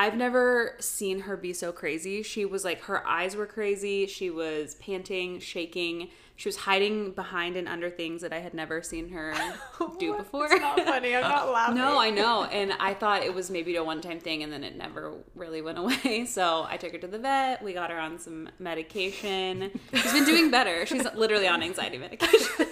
[0.00, 2.22] I've never seen her be so crazy.
[2.22, 4.06] She was like her eyes were crazy.
[4.06, 6.08] She was panting, shaking.
[6.36, 9.34] She was hiding behind and under things that I had never seen her
[9.98, 10.46] do before.
[10.46, 11.14] It's not funny.
[11.14, 11.74] I'm not laughing.
[11.74, 12.44] No, I know.
[12.44, 15.60] And I thought it was maybe a one time thing and then it never really
[15.60, 16.24] went away.
[16.30, 17.62] So I took her to the vet.
[17.62, 19.70] We got her on some medication.
[19.92, 20.86] She's been doing better.
[20.86, 22.66] She's literally on anxiety medication.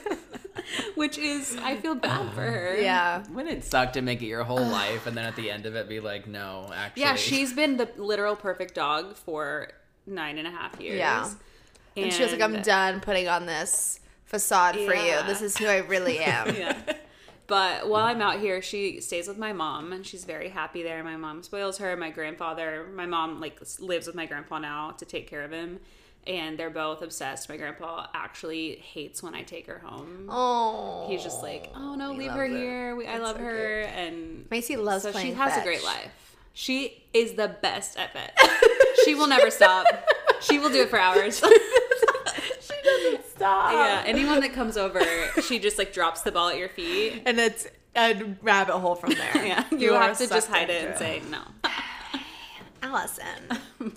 [0.94, 2.76] Which is I feel bad for uh, her.
[2.76, 3.24] Yeah.
[3.30, 5.74] Wouldn't it suck to make it your whole life and then at the end of
[5.74, 7.02] it be like, no, actually.
[7.02, 9.68] Yeah, she's been the literal perfect dog for
[10.06, 10.98] nine and a half years.
[10.98, 11.30] Yeah.
[11.96, 15.22] And she was like, I'm done putting on this facade for you.
[15.26, 16.54] This is who I really am.
[16.54, 16.76] Yeah.
[17.48, 21.02] But while I'm out here, she stays with my mom, and she's very happy there.
[21.02, 21.96] My mom spoils her.
[21.96, 25.80] My grandfather, my mom like lives with my grandpa now to take care of him,
[26.26, 27.48] and they're both obsessed.
[27.48, 30.26] My grandpa actually hates when I take her home.
[30.30, 32.50] Oh, He's just like, oh no, leave her it.
[32.50, 32.96] here.
[32.96, 36.36] We, I love so her, and Macy loves so she has a great life.
[36.52, 38.36] She is the best at fetch.
[39.04, 39.86] she will never stop.
[40.40, 41.38] She will do it for hours.
[42.60, 43.72] she doesn't stop.
[43.72, 45.00] yeah, anyone that comes over,
[45.42, 47.22] she just like drops the ball at your feet.
[47.26, 49.30] and it's a rabbit hole from there.
[49.46, 51.40] Yeah, you, You have to just hide it and say no.
[52.82, 53.94] Allison.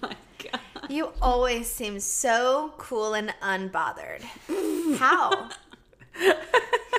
[0.90, 4.24] You always seem so cool and unbothered.
[4.98, 5.50] How?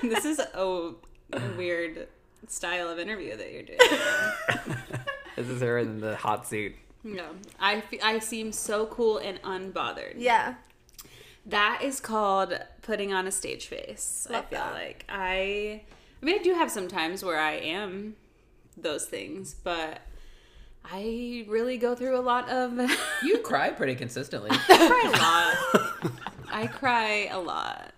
[0.03, 0.93] This is a,
[1.33, 2.09] a weird
[2.49, 3.79] style of interview that you're doing.
[5.37, 6.77] This is her in the hot seat.
[7.05, 7.25] No,
[7.59, 10.15] I, fe- I seem so cool and unbothered.
[10.17, 10.55] Yeah.
[11.47, 14.27] That is called putting on a stage face.
[14.31, 14.75] Love I feel that.
[14.75, 15.83] like I
[16.21, 18.17] I mean I do have some times where I am
[18.77, 20.01] those things, but
[20.85, 22.79] I really go through a lot of
[23.23, 24.51] You cry pretty consistently.
[24.53, 26.13] I cry a lot.
[26.53, 27.93] I cry a lot.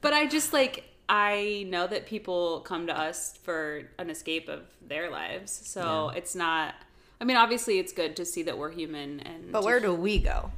[0.00, 4.62] but I just like I know that people come to us for an escape of
[4.86, 5.52] their lives.
[5.52, 6.74] So it's not
[7.20, 10.18] I mean obviously it's good to see that we're human and But where do we
[10.18, 10.50] go?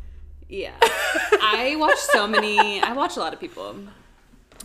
[0.48, 0.72] yeah.
[0.82, 3.76] I watch so many I watch a lot of people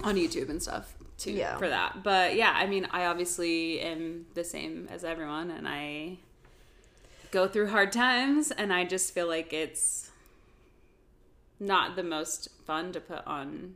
[0.04, 1.58] on YouTube and stuff too Yeah.
[1.58, 2.04] for that.
[2.04, 6.17] But yeah, I mean I obviously am the same as everyone and I
[7.32, 10.12] go through hard times and I just feel like it's
[11.60, 13.76] not the most fun to put on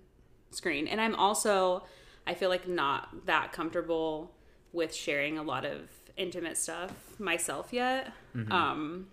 [0.51, 0.87] screen.
[0.87, 1.83] And I'm also
[2.25, 4.31] I feel like not that comfortable
[4.73, 8.11] with sharing a lot of intimate stuff myself yet.
[8.51, 9.07] Um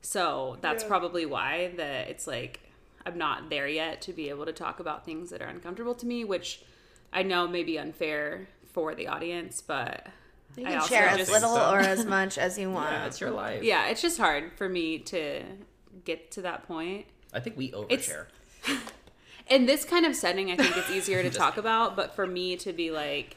[0.00, 2.60] so that's probably why that it's like
[3.06, 6.06] I'm not there yet to be able to talk about things that are uncomfortable to
[6.06, 6.62] me, which
[7.14, 10.06] I know may be unfair for the audience, but
[10.56, 11.70] You I can also share as little so.
[11.72, 12.90] or as much as you want.
[12.92, 13.62] Yeah, it's your life.
[13.62, 15.42] yeah, it's just hard for me to
[16.04, 17.06] get to that point.
[17.32, 18.26] I think we It's- overshare.
[19.48, 22.56] In this kind of setting, I think it's easier to talk about, but for me
[22.56, 23.36] to be like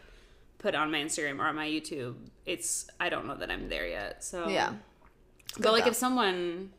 [0.57, 3.85] put on my Instagram or on my YouTube, it's I don't know that I'm there
[3.87, 4.23] yet.
[4.23, 4.73] So yeah.
[5.59, 5.89] But like though.
[5.91, 6.71] if someone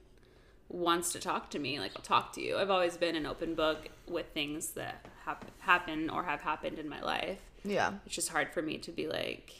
[0.70, 2.58] wants to talk to me, like I'll talk to you.
[2.58, 6.88] I've always been an open book with things that hap- happen or have happened in
[6.88, 7.38] my life.
[7.64, 7.92] Yeah.
[8.06, 9.52] It's just hard for me to be like,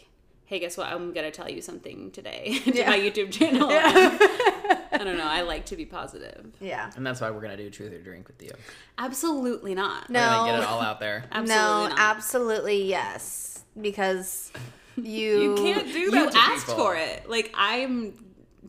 [0.44, 0.86] hey, guess what?
[0.88, 2.90] I'm gonna tell you something today to Yeah.
[2.90, 3.68] my YouTube channel.
[3.72, 5.26] I don't know.
[5.26, 6.52] I like to be positive.
[6.60, 6.90] Yeah.
[6.96, 8.50] And that's why we're gonna do truth or drink with you.
[8.98, 10.10] Absolutely not.
[10.10, 10.20] No.
[10.20, 11.24] We're gonna get it all out there.
[11.32, 11.98] Absolutely no, not.
[11.98, 13.64] absolutely yes.
[13.80, 14.50] Because
[14.96, 16.32] you You can't do You that.
[16.32, 16.84] to asked people.
[16.84, 17.28] for it.
[17.30, 18.14] Like I'm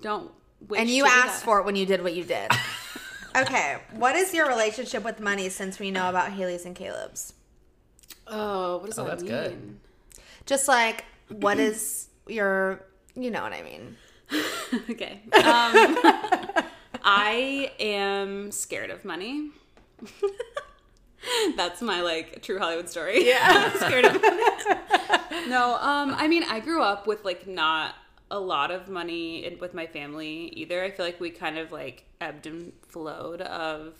[0.02, 0.32] don't.
[0.68, 2.52] Wish and you asked for it when you did what you did.
[3.36, 3.78] okay.
[3.94, 7.34] What is your relationship with money since we know about Haley's and Caleb's?
[8.28, 9.32] Oh, what does Oh, that that's mean?
[9.32, 9.80] good.
[10.46, 13.96] Just like what is your you know what I mean.
[14.92, 15.22] okay.
[15.34, 16.66] Um,
[17.04, 19.50] I am scared of money.
[21.58, 23.28] That's my like true Hollywood story.
[23.28, 23.40] Yeah,
[23.74, 25.50] I'm scared of money.
[25.50, 27.96] no, um, I mean, I grew up with like not
[28.32, 30.84] a lot of money in, with my family either.
[30.84, 33.96] I feel like we kind of like ebbed and flowed of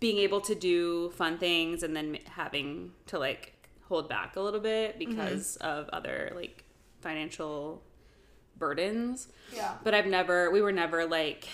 [0.00, 3.54] being able to do fun things and then having to like
[3.88, 5.10] hold back a little bit mm-hmm.
[5.10, 6.64] because of other like
[7.00, 7.82] financial
[8.56, 9.28] burdens.
[9.54, 9.74] Yeah.
[9.82, 11.46] But I've never, we were never like,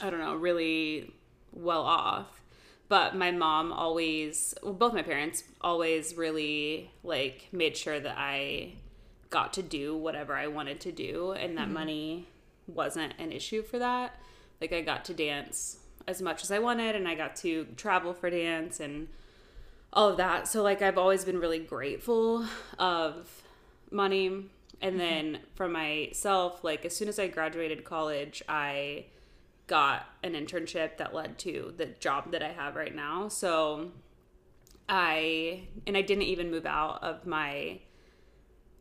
[0.00, 1.12] I don't know, really
[1.52, 2.40] well off.
[2.88, 8.74] But my mom always, well, both my parents always really like made sure that I
[9.32, 11.74] got to do whatever I wanted to do and that mm-hmm.
[11.74, 12.28] money
[12.68, 14.14] wasn't an issue for that.
[14.60, 18.12] Like I got to dance as much as I wanted and I got to travel
[18.14, 19.08] for dance and
[19.92, 20.46] all of that.
[20.46, 22.46] So like I've always been really grateful
[22.78, 23.42] of
[23.90, 24.26] money.
[24.26, 24.98] And mm-hmm.
[24.98, 29.06] then for myself, like as soon as I graduated college, I
[29.66, 33.28] got an internship that led to the job that I have right now.
[33.28, 33.92] So
[34.88, 37.78] I and I didn't even move out of my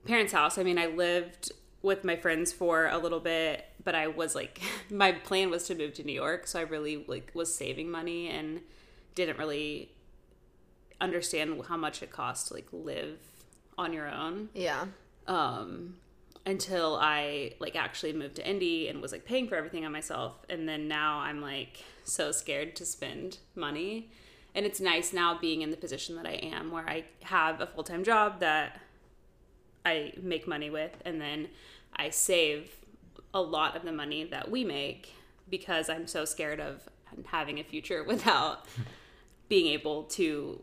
[0.06, 0.58] parents' house.
[0.58, 4.62] I mean, I lived with my friends for a little bit, but I was like
[4.92, 8.30] my plan was to move to New York, so I really like was saving money
[8.30, 8.62] and
[9.16, 9.92] didn't really
[11.00, 13.18] understand how much it costs to like live
[13.78, 14.86] on your own Yeah.
[15.28, 15.96] um
[16.46, 20.36] until I like actually moved to Indy and was like paying for everything on myself
[20.50, 24.12] and then now I'm like so scared to spend money
[24.54, 27.68] and it's nice now being in the position that I am where I have a
[27.68, 28.80] full-time job that
[29.86, 31.50] I make money with and then
[31.96, 32.70] I save
[33.34, 35.14] a lot of the money that we make
[35.50, 36.82] because I'm so scared of
[37.28, 38.66] having a future without
[39.50, 40.62] being able to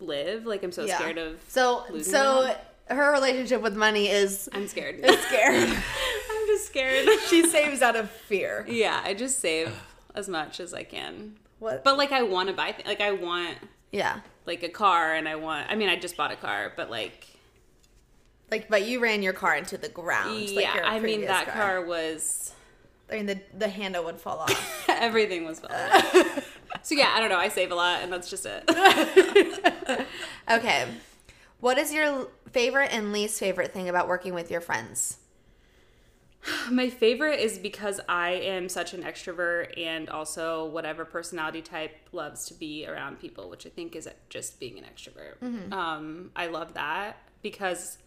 [0.00, 0.46] live.
[0.46, 0.98] Like I'm so Yeah.
[0.98, 1.40] scared of.
[1.48, 2.54] So so
[2.88, 5.00] her relationship with money is I'm scared.
[5.04, 5.68] is scared.
[6.30, 7.08] I'm just scared.
[7.28, 8.64] she saves out of fear.
[8.68, 9.72] yeah, I just save
[10.14, 11.36] as much as I can.
[11.58, 11.84] What?
[11.84, 13.58] But like I want to buy th- like I want
[13.92, 14.20] yeah.
[14.44, 17.26] like a car and I want I mean I just bought a car, but like
[18.50, 20.50] Like, but you ran your car into the ground.
[20.50, 22.52] like yeah, your I mean that car was
[23.10, 24.86] I mean, the the handle would fall off.
[24.88, 26.24] everything was fine.
[26.82, 28.64] so yeah, I don't know, I save a lot and that's just it.
[30.50, 30.86] okay.
[31.60, 35.18] What is your favorite and least favorite thing about working with your friends?
[36.70, 42.46] My favorite is because I am such an extrovert and also whatever personality type loves
[42.46, 45.72] to be around people, which I think is just being an extrovert.
[45.72, 47.98] Um, I love that because,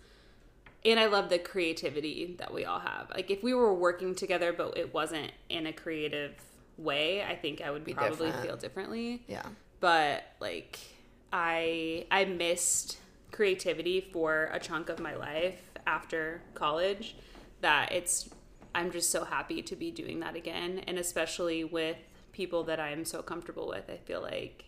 [0.86, 3.10] and I love the creativity that we all have.
[3.13, 6.34] Like if we were working together, but it wasn't in a creative
[6.78, 8.46] way, I think I would Be probably different.
[8.48, 9.46] feel differently Yeah.
[9.82, 10.80] but like
[11.34, 12.98] I I missed
[13.32, 17.15] creativity for a chunk of my life after college
[17.62, 18.30] that it's
[18.74, 21.98] I'm just so happy to be doing that again and especially with
[22.32, 24.65] people that I'm so comfortable with I feel like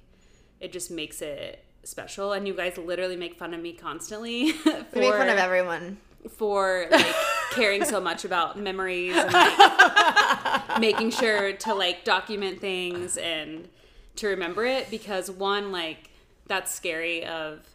[0.60, 4.70] it just makes it special and you guys literally make fun of me constantly for,
[4.96, 5.98] We make fun of everyone.
[6.30, 7.16] for like
[7.52, 13.68] caring so much about memories and like making sure to like document things and
[14.18, 16.10] to remember it because one like
[16.48, 17.68] that's scary of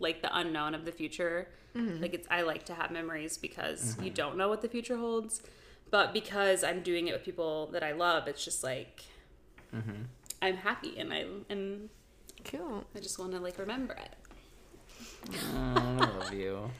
[0.00, 1.48] like the unknown of the future.
[1.74, 2.02] Mm-hmm.
[2.02, 4.04] Like it's i like to have memories because mm-hmm.
[4.04, 5.42] you don't know what the future holds
[5.90, 9.04] but because i'm doing it with people that i love it's just like
[9.74, 10.04] mm-hmm.
[10.40, 11.90] i'm happy and i and
[12.44, 12.84] Cool.
[12.94, 14.14] i just want to like remember it
[15.30, 16.70] Oh, I love you.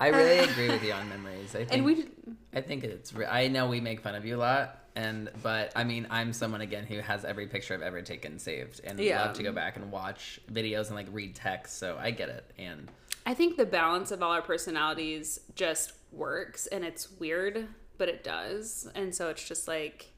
[0.00, 1.54] I really agree with you on memories.
[1.54, 2.06] I think, and we
[2.54, 3.12] I think it's.
[3.14, 6.32] Re- I know we make fun of you a lot, and but I mean, I'm
[6.32, 9.22] someone again who has every picture I've ever taken saved, and Yeah.
[9.26, 11.78] love to go back and watch videos and like read text.
[11.78, 12.88] So I get it, and
[13.26, 18.24] I think the balance of all our personalities just works and it's weird, but it
[18.24, 18.88] does.
[18.94, 20.10] And so it's just like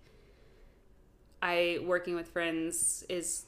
[1.42, 3.44] I working with friends is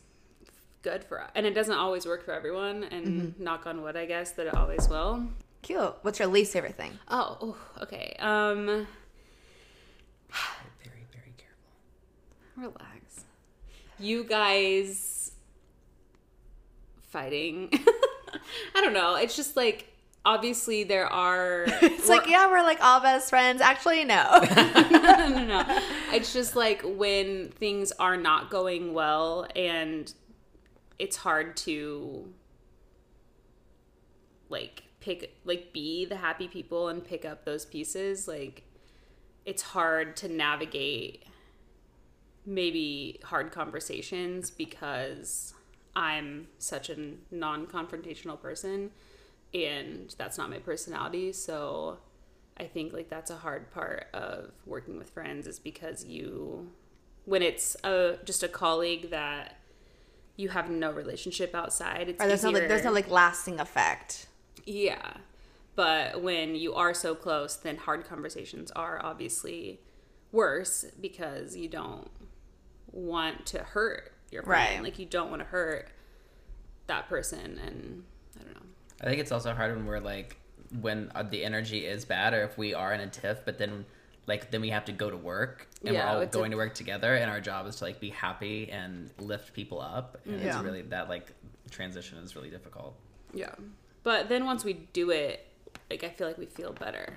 [0.86, 1.30] good for us.
[1.34, 4.54] And it doesn't always work for everyone and knock on wood, I guess that it
[4.54, 5.26] always will.
[5.62, 5.96] Cute.
[6.02, 6.96] What's your least favorite thing?
[7.08, 8.14] Oh, ooh, okay.
[8.20, 8.66] Um
[10.84, 11.72] very very careful.
[12.56, 13.24] relax.
[13.98, 15.32] You guys
[17.08, 17.70] fighting.
[18.76, 19.16] I don't know.
[19.16, 19.92] It's just like
[20.24, 23.60] obviously there are It's like, yeah, we're like all best friends.
[23.60, 24.22] Actually, no.
[24.56, 25.80] no, no, no.
[26.12, 30.12] It's just like when things are not going well and
[30.98, 32.32] it's hard to
[34.48, 38.26] like pick like be the happy people and pick up those pieces.
[38.26, 38.64] Like
[39.44, 41.24] it's hard to navigate
[42.44, 45.54] maybe hard conversations because
[45.94, 46.96] I'm such a
[47.30, 48.90] non-confrontational person
[49.52, 51.32] and that's not my personality.
[51.32, 51.98] So
[52.56, 56.70] I think like that's a hard part of working with friends is because you
[57.24, 59.56] when it's a just a colleague that
[60.36, 64.26] you have no relationship outside it's or there's no like, there's no like lasting effect.
[64.64, 65.14] yeah
[65.74, 69.80] but when you are so close then hard conversations are obviously
[70.32, 72.10] worse because you don't
[72.92, 74.82] want to hurt your friend Right.
[74.82, 75.88] like you don't want to hurt
[76.86, 78.02] that person and
[78.40, 78.60] i don't know
[79.00, 80.36] I think it's also hard when we're like
[80.80, 83.84] when uh, the energy is bad, or if we are in a tiff, but then
[84.26, 86.50] like then we have to go to work and Yeah, we're all it's a- going
[86.50, 90.18] to work together, and our job is to like be happy and lift people up,
[90.24, 91.32] and it's really that like
[91.70, 92.96] transition is really difficult.
[93.32, 93.54] Yeah.
[94.02, 95.46] But then once we do it,
[95.90, 97.14] like I feel like we feel better.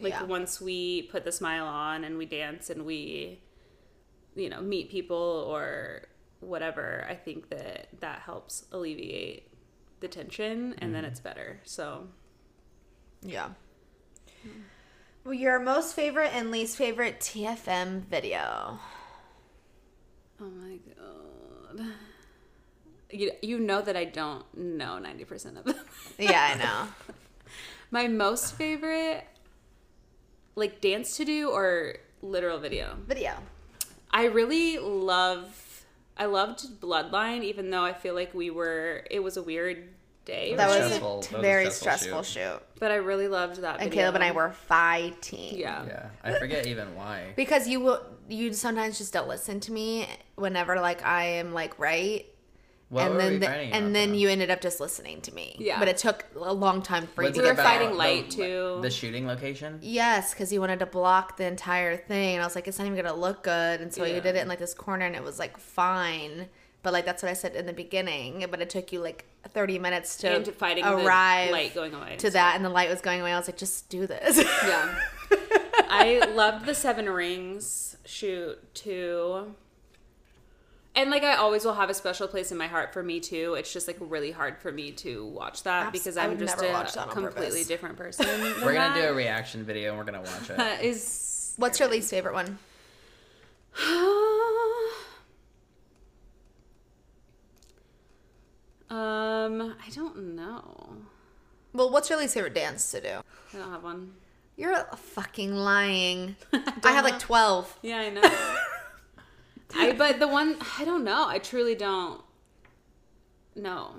[0.00, 0.24] Like Yeah.
[0.24, 3.40] once we put the smile on and we dance and we
[4.34, 6.02] you know, meet people or
[6.40, 9.48] whatever, I think that that helps alleviate
[10.00, 11.12] the tension and then mm-hmm.
[11.12, 11.60] it's better.
[11.64, 12.08] So,
[13.22, 13.50] Yeah.
[14.44, 14.52] Well,
[15.30, 18.78] your most favorite and least favorite TFM video.
[20.40, 21.86] oh my god.
[23.10, 25.74] You, you know that I don't know 90% of them.
[26.18, 27.14] Yeah, I know.
[27.90, 29.26] My most favorite
[30.54, 32.96] like dance to do or literal video?
[33.06, 33.32] video.
[34.10, 35.84] I really love
[36.16, 39.88] I loved Bloodline even though I feel like we were it was a weird
[40.24, 40.54] day.
[40.54, 42.60] That was Stressful- a that was a very stressful stressful shoot.
[42.78, 44.02] but I really loved that And video.
[44.04, 45.58] Caleb and I were fighting.
[45.58, 45.84] Yeah.
[45.86, 47.32] Yeah, I forget even why.
[47.36, 50.06] Because you will, you sometimes just don't listen to me
[50.36, 52.26] whenever like I am like right,
[52.88, 54.16] What and then the- and then though?
[54.18, 55.56] you ended up just listening to me.
[55.58, 55.78] Yeah.
[55.78, 58.30] But it took a long time for you Was to We were get fighting light,
[58.30, 58.78] too.
[58.82, 59.78] The shooting location.
[59.82, 62.84] Yes, because you wanted to block the entire thing, and I was like, it's not
[62.86, 65.22] even gonna look good, and so you did it in like this corner, and it
[65.24, 66.48] was like fine.
[66.82, 68.44] But like that's what I said in the beginning.
[68.50, 72.16] But it took you like 30 minutes to And fighting arrive the light going away.
[72.16, 73.32] to that, and the light was going away.
[73.32, 74.38] I was like, just do this.
[74.38, 74.98] Yeah.
[75.94, 79.54] I loved the Seven Rings shoot too.
[80.94, 83.54] And like I always will have a special place in my heart for me too.
[83.54, 86.60] It's just like really hard for me to watch that Abs- because I I'm just
[86.62, 87.66] a watch that on completely purpose.
[87.66, 88.26] different person.
[88.26, 90.56] than We're gonna do a reaction video and we're gonna watch it.
[90.58, 92.58] That is What's your least favorite one?
[98.92, 100.96] um, I don't know.
[101.72, 103.08] Well, what's your least favorite dance to do?
[103.54, 104.12] I don't have one.
[104.56, 106.36] You're fucking lying.
[106.52, 107.78] don't I have like 12.
[107.80, 108.20] Yeah, I know.
[109.74, 111.26] I but the one I don't know.
[111.26, 112.20] I truly don't
[113.56, 113.94] know.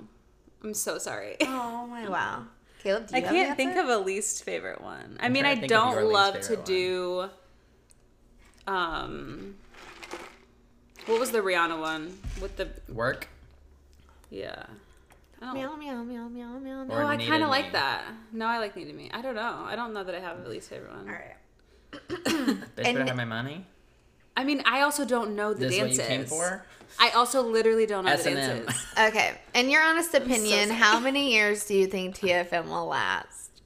[0.63, 1.37] I'm so sorry.
[1.41, 2.45] Oh my wow.
[2.83, 5.17] Caleb, do you I have can't an think of a least favorite one.
[5.19, 7.29] I mean, I to think of don't love to favorite do.
[8.67, 9.55] Um,
[11.07, 13.27] what was the Rihanna one with the Work
[14.33, 14.65] yeah?
[15.43, 15.55] I don't.
[15.55, 16.99] Meow meow meow meow meow meow.
[16.99, 18.05] No, I kind of like that.
[18.31, 19.09] No, I like Needed Me.
[19.13, 19.65] I don't know.
[19.67, 21.07] I don't know that I have a least favorite one.
[21.07, 21.35] All right.
[22.09, 23.65] Bitch And- better have my money.
[24.35, 25.99] I mean, I also don't know the This is what dances.
[25.99, 26.65] you came for?
[26.99, 28.33] I also literally don't know S&M.
[28.33, 28.85] the dances.
[28.99, 29.33] Okay.
[29.53, 30.79] In your honest opinion, sorry.
[30.79, 33.61] how many years do you think TFM will last?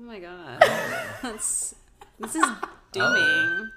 [0.00, 0.60] Oh my god,
[1.22, 1.74] that's
[2.20, 2.60] this is oh.
[2.92, 3.70] dooming.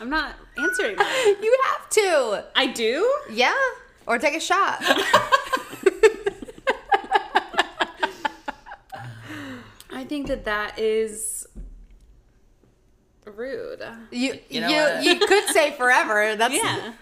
[0.00, 1.36] I'm not answering that.
[1.42, 2.44] You have to.
[2.54, 3.10] I do.
[3.30, 3.54] Yeah.
[4.06, 4.82] Or take a shot.
[10.06, 11.46] Think that that is
[13.24, 13.82] rude.
[14.10, 15.28] You You you know you, what?
[15.28, 16.36] could say forever.
[16.36, 16.92] That's Yeah.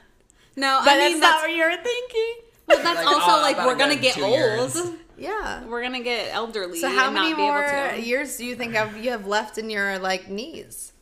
[0.57, 2.35] No, But I mean that's not what you were thinking.
[2.69, 4.35] well, that's Like, also oh, like we're gonna get two old.
[4.35, 4.77] years.
[5.17, 5.63] Yeah.
[5.65, 6.79] We're gonna get elderly.
[6.81, 9.59] So how and many not be more years do you think of you have left
[9.59, 10.93] in your like knees?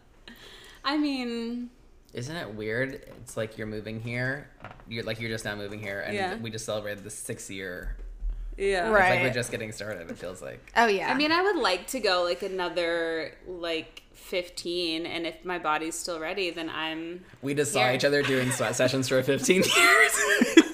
[0.84, 1.68] I mean,
[2.14, 2.94] Isn't it weird?
[3.20, 4.48] It's like you're moving here.
[4.88, 6.36] You're like you're just now moving here, and Yeah.
[6.36, 7.96] we just celebrated the six year.
[8.62, 8.88] Yeah.
[8.88, 9.02] Right.
[9.04, 10.10] It's like we're just getting started.
[10.10, 10.72] It feels like.
[10.76, 11.10] Oh yeah.
[11.10, 15.94] I mean, I would like to go like another like 15, and if my body's
[15.94, 17.24] still ready, then I'm.
[17.42, 19.66] We just saw each other doing sweat sessions for 15 years.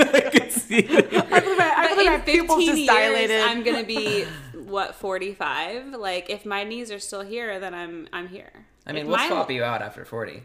[0.00, 1.12] I could see it.
[1.32, 3.40] I believe I, I But believe my in pupils 15 just years, dilated.
[3.42, 4.24] I'm gonna be
[4.54, 5.94] what 45.
[5.94, 8.52] Like, if my knees are still here, then I'm I'm here.
[8.86, 10.42] I mean, If we'll my- swap you out after 40.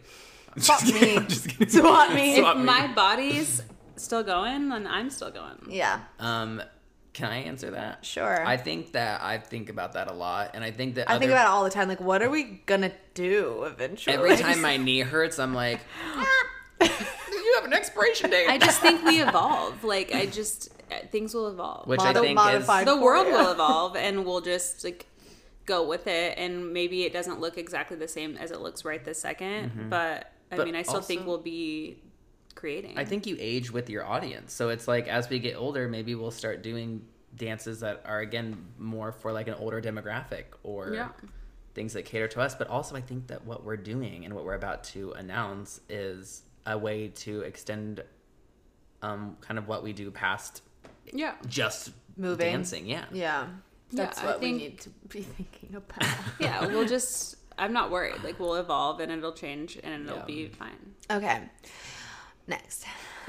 [0.56, 1.16] I'm Swap just me.
[1.28, 1.72] just.
[1.72, 2.36] Swap me.
[2.38, 3.64] If my body's
[3.96, 5.58] still going, then I'm still going.
[5.70, 6.02] yeah.
[6.20, 6.62] Um,
[7.14, 8.04] can I answer that?
[8.06, 8.46] Sure.
[8.46, 11.32] I think that I think about that a lot, and I think that I think
[11.32, 11.88] about it all the time.
[11.88, 14.16] Like, what are we gonna do eventually?
[14.16, 15.80] every time my knee hurts, I'm like,
[16.82, 18.50] you have an expiration date.
[18.50, 19.84] I just think we evolve.
[19.84, 21.88] Like, I just uh, things will evolve.
[21.88, 25.06] which I think is the world will evolve, and we'll just like
[25.66, 26.38] go with it.
[26.38, 30.32] And maybe it doesn't look exactly the same as it looks right this 2nd but
[30.52, 31.98] I But mean, I still think we'll be
[32.56, 32.98] creating.
[32.98, 34.54] I think you age with your audience.
[34.54, 38.66] So it's like as we get older, maybe we'll start doing dances that are again
[38.78, 41.10] more for like an older demographic or Yeah.
[41.74, 42.56] things that cater to us.
[42.56, 46.44] But also I think that what we're doing and what we're about to announce is
[46.66, 48.04] a way to extend
[49.02, 50.62] um, kind of what we do past
[51.12, 51.34] yeah.
[51.48, 52.52] just Moving.
[52.52, 52.86] dancing.
[52.86, 53.06] Yeah.
[53.12, 53.48] Yeah.
[53.92, 56.08] That's I what think- we need to be thinking about.
[56.40, 57.36] Yeah, we'll just.
[57.58, 58.24] I'm not worried.
[58.24, 60.26] Like we'll evolve and it'll change and it'll Yeah.
[60.26, 60.94] be fine.
[61.12, 61.42] Okay.
[62.48, 62.86] Next.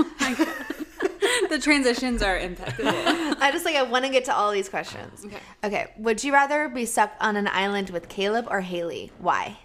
[1.49, 2.91] the transitions are impeccable.
[2.91, 5.25] I just like I want to get to all these questions.
[5.25, 5.39] Okay.
[5.63, 5.93] Okay.
[5.99, 9.13] Would you rather be stuck on an island with Caleb or Haley?
[9.19, 9.59] Why?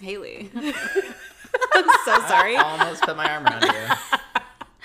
[0.00, 0.50] Haley.
[0.54, 2.56] I'm so sorry.
[2.56, 3.70] I almost put my arm around you.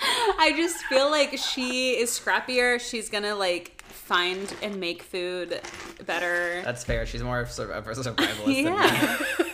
[0.40, 2.80] I just feel like she is scrappier.
[2.80, 5.60] She's gonna like find and make food
[6.06, 6.62] better.
[6.64, 7.04] That's fair.
[7.06, 8.04] She's more of a survivalist
[8.44, 9.52] than me.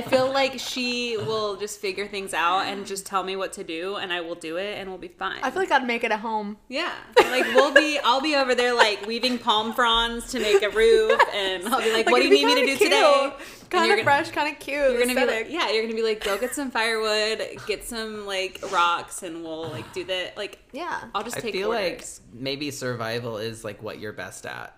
[0.00, 0.06] Yeah.
[0.06, 3.64] I feel like she will just figure things out and just tell me what to
[3.64, 5.40] do, and I will do it, and we'll be fine.
[5.42, 6.56] I feel like I'd make it at home.
[6.68, 7.98] yeah, like we'll be.
[8.04, 11.92] I'll be over there like weaving palm fronds to make a roof, and I'll be
[11.92, 13.32] like, "What do you need me to do today?"
[13.70, 14.76] Kind of fresh, kind of cute.
[14.78, 18.24] You're gonna be like, yeah, you're gonna be like, go get some firewood, get some
[18.24, 20.36] like rocks, and we'll like do that.
[20.36, 21.02] Like, yeah.
[21.14, 21.44] I'll just take.
[21.44, 24.76] I take feel like maybe survival is like what you're best at.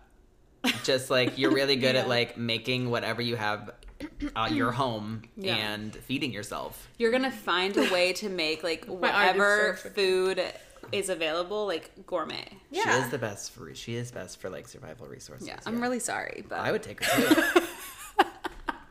[0.84, 2.02] Just like you're really good Yeah.
[2.02, 3.70] at like making whatever you have
[4.36, 5.56] uh, your home Yeah.
[5.56, 6.88] and feeding yourself.
[6.98, 10.42] You're gonna find a way to make like whatever food
[10.92, 12.48] is available, like gourmet.
[12.70, 12.82] Yeah.
[12.84, 15.46] She is the best for she is best for like survival resources.
[15.46, 17.62] Yeah, I'm really sorry, but I would take her too.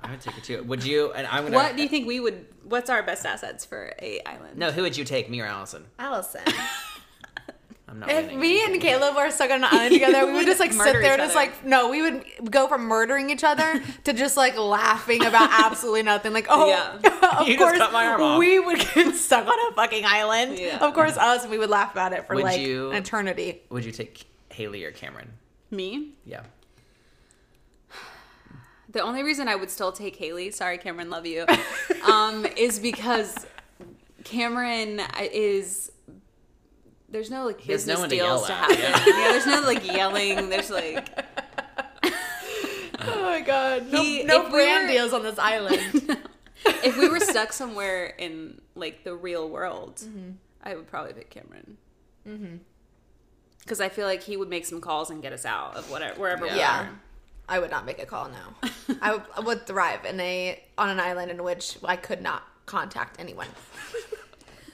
[0.04, 0.64] I would take her too.
[0.64, 1.12] Would you?
[1.14, 1.56] And I'm gonna.
[1.56, 2.46] what do you think we would?
[2.64, 4.58] What's our best assets for a island?
[4.58, 5.86] No, who would you take, me or Allison?
[6.00, 6.42] Allison.
[8.04, 8.82] I'm I'm not If winning me and.
[8.82, 11.36] Caleb were stuck on an island together, we would just like sit there, each just
[11.36, 16.04] like no, we would go from murdering each other to just like laughing about absolutely
[16.04, 16.34] nothing.
[16.34, 17.40] Like, oh, Yeah.
[17.42, 18.40] of You just course, cut my arm off.
[18.40, 20.60] we would get stuck on a fucking island.
[20.60, 20.78] Yeah.
[20.86, 23.62] Of course, us, and we would laugh about it for Would like you- an eternity.
[23.70, 25.32] Would you take Haley or Cameron?
[25.72, 26.12] Me?
[26.26, 26.42] Yeah.
[28.90, 31.46] The only reason I would still take Haley, sorry Cameron, love you,
[32.06, 33.46] um, is because
[34.24, 35.92] Cameron is
[37.10, 39.14] there's no like has no business one to deals yell to at, happen.
[39.18, 39.32] Yeah.
[39.32, 40.50] there's no like yelling.
[40.50, 41.08] There's like
[43.00, 46.18] Oh my god, no, He- no if we brand were- deals on this island.
[46.66, 50.32] if we were stuck somewhere in like the real world, Mm-hmm.
[50.64, 51.78] I would probably pick Cameron.
[53.60, 56.20] Because I feel like he would make some calls and get us out of whatever
[56.20, 56.82] wherever we Yeah.
[56.82, 56.90] are.
[57.48, 58.70] I would not make a call now.
[59.02, 62.44] I would, I would thrive in a on an island in which I could not
[62.66, 63.48] contact anyone.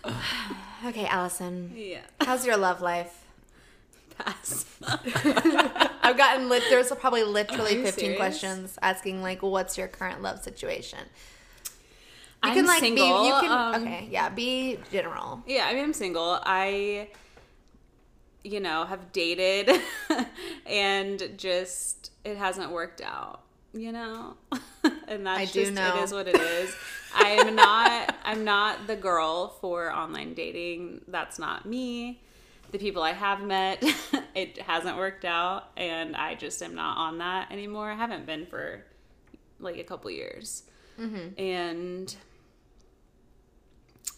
[0.85, 2.01] okay, Allison, Yeah.
[2.21, 3.19] how's your love life?
[4.17, 4.65] Pass.
[6.03, 6.63] I've gotten lit.
[6.69, 8.17] There's probably literally 15 serious?
[8.17, 10.99] questions asking like, "What's your current love situation?"
[12.43, 13.21] You I'm can like single.
[13.23, 13.27] be.
[13.27, 14.29] You can um, okay, yeah.
[14.29, 15.41] Be general.
[15.47, 16.39] Yeah, I mean, I'm single.
[16.43, 17.07] I,
[18.43, 19.71] you know, have dated
[20.67, 23.41] and just it hasn't worked out,
[23.73, 24.35] you know?
[25.07, 26.75] and that's I just it is what it is.
[27.15, 31.01] I am not I'm not the girl for online dating.
[31.07, 32.21] That's not me.
[32.71, 33.83] The people I have met,
[34.35, 37.91] it hasn't worked out and I just am not on that anymore.
[37.91, 38.83] I haven't been for
[39.59, 40.63] like a couple years.
[40.99, 41.39] Mm-hmm.
[41.39, 42.15] And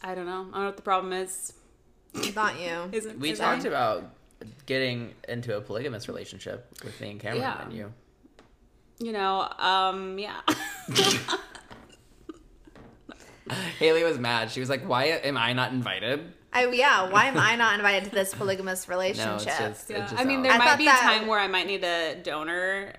[0.01, 0.41] I don't know.
[0.41, 1.53] I don't know what the problem is.
[2.35, 2.89] Not you.
[2.93, 3.69] Isn't We is talked it?
[3.69, 4.09] about
[4.65, 7.61] getting into a polygamous relationship with me and Cameron Yeah.
[7.63, 7.93] and you.
[8.99, 10.39] you know, um, yeah.
[13.79, 14.51] Haley was mad.
[14.51, 17.09] She was like, "Why am I not invited?" I yeah.
[17.09, 19.35] Why am I not invited to this polygamous No, relationship?
[19.35, 19.89] it's just.
[19.89, 20.01] yeah.
[20.03, 21.83] It's just I mean, there I might be that- a time where I might need
[21.83, 22.93] a donor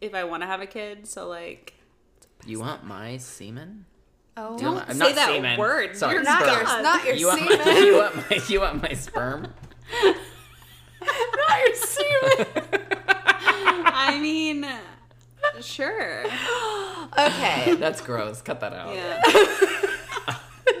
[0.00, 1.06] if I want to have a kid.
[1.06, 1.74] So like,
[2.46, 3.84] You want my semen?
[4.36, 5.58] oh, You want Don't my- say not that semen.
[5.58, 5.96] word.
[5.96, 6.66] Sorry, You're not sperm.
[6.66, 7.58] your not your You want, semen.
[7.66, 9.52] my, you want my you want my sperm?
[11.02, 12.46] not your semen.
[13.90, 14.66] I mean,
[15.60, 16.24] sure.
[17.18, 17.74] Okay.
[17.78, 18.40] That's gross.
[18.42, 18.94] Cut that out.
[18.94, 19.20] Yeah.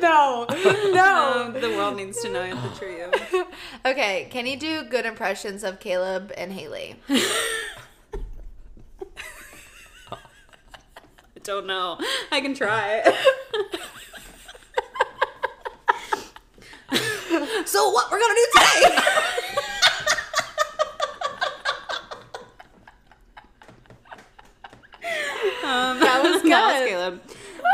[0.00, 0.46] no.
[0.92, 1.34] No.
[1.48, 3.46] Um, the world needs to know the truth.
[3.84, 6.96] Okay, can you do good impressions of Caleb and Haley?
[7.08, 7.22] I
[11.42, 11.98] don't know.
[12.32, 13.02] I can try.
[17.64, 18.96] So what we're gonna do today?
[25.68, 26.88] Um, That was that good.
[26.88, 27.20] Caleb.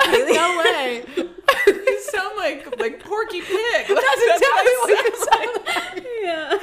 [0.35, 1.05] no way.
[1.67, 3.87] you sound like like Porky Pig.
[3.87, 6.07] That's exactly what you sound like.
[6.23, 6.59] Yeah.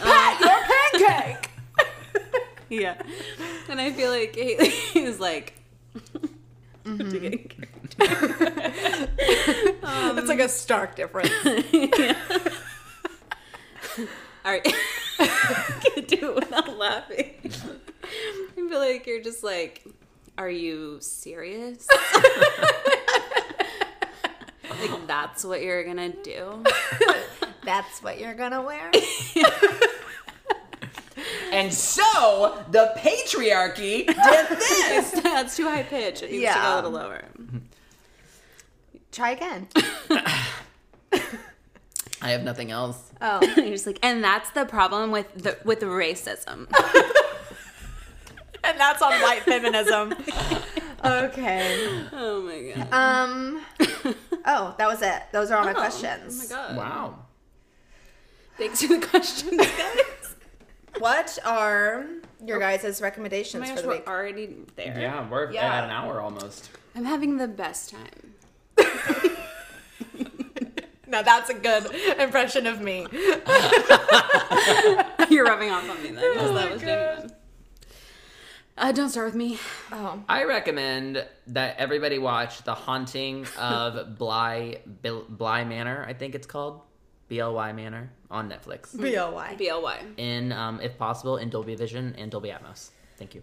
[0.00, 0.60] Pat, your
[1.00, 1.50] pancake.
[2.70, 3.02] Yeah.
[3.68, 5.58] And I feel like Haley is like.
[6.84, 7.10] Mm-hmm.
[7.10, 7.68] get
[10.18, 11.30] it's like a stark difference.
[11.72, 12.16] Yeah.
[14.44, 14.64] All right.
[15.18, 17.52] Can't do it without laughing.
[18.72, 19.84] I feel like you're just like,
[20.38, 21.86] are you serious?
[24.70, 26.64] like that's what you're gonna do?
[27.66, 28.90] That's what you're gonna wear.
[31.52, 34.16] And so the patriarchy did
[34.48, 35.10] this.
[35.20, 36.22] that's too high pitch.
[36.22, 36.62] It needs to Yeah.
[36.62, 37.24] go a little lower.
[39.12, 39.68] Try again.
[42.22, 43.12] I have nothing else.
[43.20, 46.68] Oh, You're just like, and that's the problem with the with racism.
[48.64, 50.14] and that's on white feminism.
[51.04, 51.88] Okay.
[52.12, 52.92] oh my god.
[52.92, 53.60] Um.
[54.46, 55.20] Oh, that was it.
[55.32, 56.48] Those are all my Oh, questions.
[56.52, 56.76] Oh my god.
[56.76, 57.14] Wow.
[58.56, 60.36] Thanks for the questions, guys.
[61.00, 62.06] What are
[62.46, 64.06] your guys' Oh recommendations for gosh, the we're week?
[64.06, 64.96] already there.
[64.96, 65.74] Yeah, we're Yeah.
[65.74, 66.70] at an hour almost.
[66.94, 68.34] I'm having the best time.
[71.08, 73.08] Now that's a good impression of me.
[75.28, 76.86] You're rubbing off on me then, Oh that my was God.
[76.88, 77.32] genuine.
[78.82, 79.58] Uh, don't start with me.
[79.92, 80.20] Oh.
[80.28, 86.04] I recommend that everybody watch The Haunting of Bly Bil- Bly Manor.
[86.08, 86.80] I think it's called
[87.28, 88.92] BLY Manor on Netflix.
[88.98, 89.54] BLY.
[89.56, 89.98] BLY.
[90.16, 92.90] In, um, if possible, in Dolby Vision and Dolby Atmos.
[93.18, 93.42] Thank you.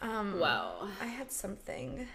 [0.00, 0.86] Um, Wow.
[1.00, 2.06] I had something.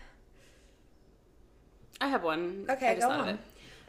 [2.00, 2.68] I have one.
[2.70, 3.34] Okay, I just go thought of on.
[3.34, 3.40] it.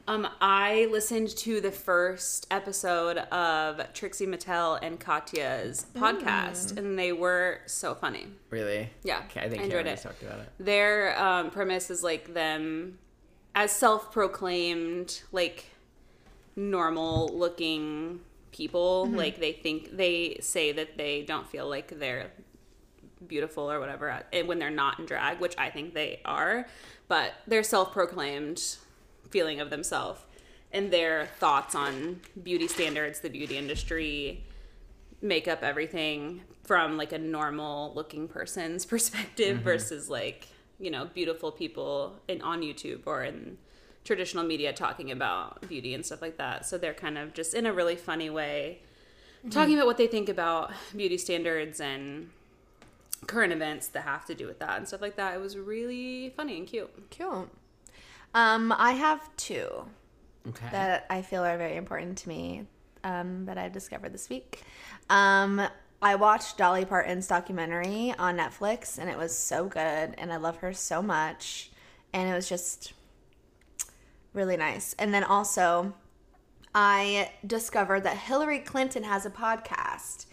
[0.09, 6.01] Um, I listened to the first episode of Trixie Mattel and Katya's Mm.
[6.01, 8.29] podcast, and they were so funny.
[8.49, 8.89] Really?
[9.05, 9.99] Yeah, Okay, I think I enjoyed it.
[10.01, 10.49] talked about it.
[10.59, 12.99] Their um, premise is like them
[13.55, 15.67] as self-proclaimed like
[16.57, 19.05] normal looking people.
[19.11, 22.31] Like they think they say that they don't feel like they're
[23.27, 26.67] beautiful or whatever when they're not in drag, which I think they are,
[27.09, 28.77] but they're self-proclaimed
[29.31, 30.21] feeling of themselves
[30.73, 34.45] and their thoughts on beauty standards, the beauty industry,
[35.23, 39.65] makeup, everything from like a normal looking person's perspective mm-hmm.
[39.65, 40.49] versus like
[40.79, 43.59] you know beautiful people in on YouTube or in
[44.05, 46.65] traditional media talking about beauty and stuff like that.
[46.65, 48.81] So they're kind of just in a really funny way
[49.41, 49.51] mm-hmm.
[49.51, 52.31] talking about what they think about beauty standards and
[53.27, 55.35] current events that have to do with that and stuff like that.
[55.35, 57.11] It was really funny and cute.
[57.11, 57.51] Cute.
[58.39, 59.69] Um, I have two
[60.49, 60.69] Okay.
[60.71, 62.67] that I feel are very important to me
[63.03, 64.63] um, that I've discovered this week.
[65.11, 65.61] Um,
[66.01, 70.59] I watched Dolly Parton's documentary on Netflix, and it was so good, and I love
[70.59, 71.73] her so much,
[72.13, 72.93] and it was just
[74.33, 74.95] really nice.
[75.01, 75.95] And then also,
[76.73, 80.27] I discovered that Hillary Clinton has a podcast,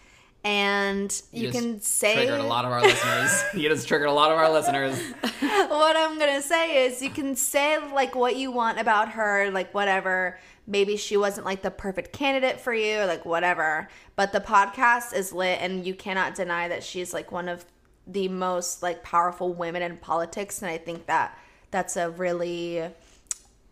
[0.46, 3.44] and you, just can say triggered a lot of our listeners.
[3.56, 5.02] you just triggered a lot of our listeners.
[5.40, 9.74] what I'm gonna say is you can say like what you want about her, like
[9.74, 10.40] whatever.
[10.68, 13.90] Maybe she wasn't like the perfect candidate for you, like whatever.
[14.16, 17.66] But the podcast is lit, and you cannot deny that she's like one of
[18.06, 20.62] the most like powerful women in politics.
[20.62, 21.36] And I think that
[21.72, 22.84] that's a really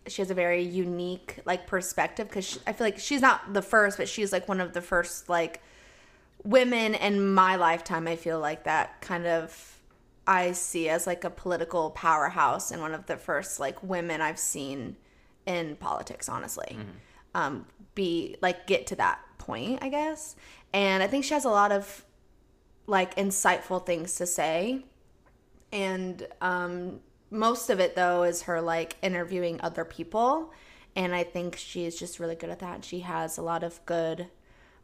[0.07, 3.97] she has a very unique like perspective because I feel like she's not the first,
[3.99, 5.61] but she's like one of the first like
[6.43, 8.07] women in my lifetime.
[8.07, 9.79] I feel like that kind of
[10.25, 14.39] I see as like a political powerhouse and one of the first like women I've
[14.39, 14.95] seen
[15.45, 16.77] in politics, honestly.
[17.35, 17.65] Um,
[17.95, 20.35] be like get to that point, I guess.
[20.73, 22.05] And I think she has a lot of
[22.87, 24.85] like insightful things to say.
[25.71, 30.51] And um, most of it though is her like interviewing other people.
[30.95, 32.85] And I think she's just really good at that.
[32.85, 34.27] She has a lot of good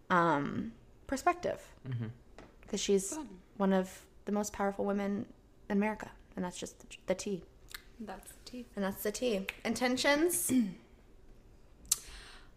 [0.09, 0.73] um,
[1.09, 2.05] perspective mm-hmm.
[2.61, 3.17] because she's
[3.57, 5.25] one of the most powerful women
[5.69, 7.43] in America, and that's just the, the T.
[7.99, 8.65] That's the tea.
[8.75, 9.47] And that's the T.
[9.65, 10.53] Intentions.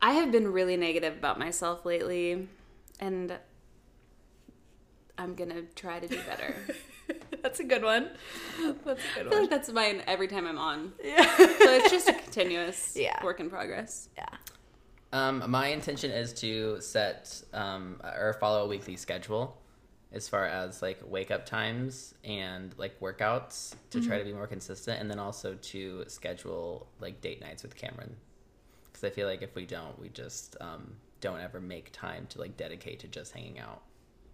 [0.02, 2.46] I have been really negative about myself lately,
[3.00, 3.38] and
[5.16, 6.54] I'm gonna try to do better.
[7.42, 8.10] that's a good one.
[8.84, 10.92] That's a I good feel like that's mine every time I'm on.
[11.02, 11.24] Yeah.
[11.36, 13.24] So it's just a continuous Yeah.
[13.24, 14.10] work in progress.
[14.16, 14.26] yeah.
[15.12, 19.56] Um, my intention is to set um, or follow a weekly schedule
[20.12, 24.46] as far as like wake up times and like workouts to try to be more
[24.46, 28.14] consistent, and then also to schedule like date nights with Cameron
[29.02, 32.40] because I feel like if we don't, we just um, don't ever make time to
[32.40, 33.82] like dedicate to just hanging out.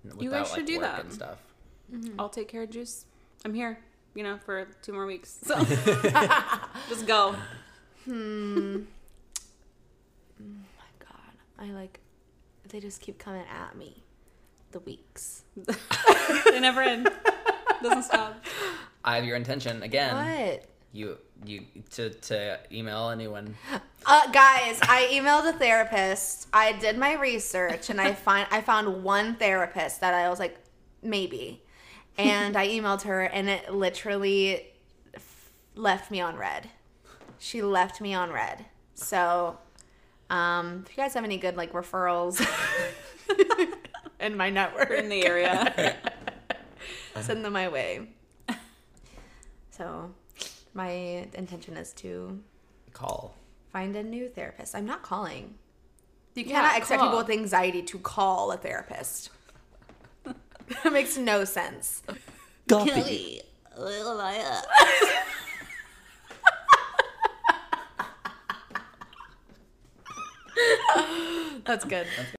[0.04, 1.00] Without, You guys should like, do work that.
[1.00, 1.38] and stuff.
[2.18, 3.04] I'll take care of Juice.
[3.44, 3.78] I'm here,
[4.14, 5.38] you know, for two more weeks.
[5.42, 5.56] So
[6.88, 7.34] just go.
[8.06, 8.86] my God.
[11.58, 12.00] I like,
[12.68, 14.04] they just keep coming at me.
[14.72, 15.44] The weeks.
[16.44, 17.08] They never end.
[17.82, 18.44] Doesn't stop.
[19.04, 20.14] I have your intention again.
[20.14, 20.64] What?
[20.92, 23.54] You you to to email anyone.
[24.04, 26.48] Uh, guys, I emailed a therapist.
[26.52, 30.56] I did my research and I find I found one therapist that I was like,
[31.02, 31.62] maybe.
[32.16, 34.66] And I emailed her and it literally
[35.14, 36.68] f- left me on read.
[37.38, 38.64] She left me on read.
[38.94, 39.58] So,
[40.30, 42.44] um, if you guys have any good like referrals
[44.20, 45.96] in my network, In the area.
[47.20, 48.08] send them my way.
[49.70, 50.10] So,
[50.74, 50.90] my
[51.34, 52.40] intention is to
[52.92, 53.34] Call.
[53.72, 54.74] find a new therapist.
[54.74, 55.54] I'm not calling.
[56.34, 57.08] You Yeah, cannot expect call.
[57.10, 59.30] people with anxiety to call a therapist.
[60.24, 62.02] that makes no sense.
[62.68, 63.40] Coffee.
[71.64, 72.06] That's good.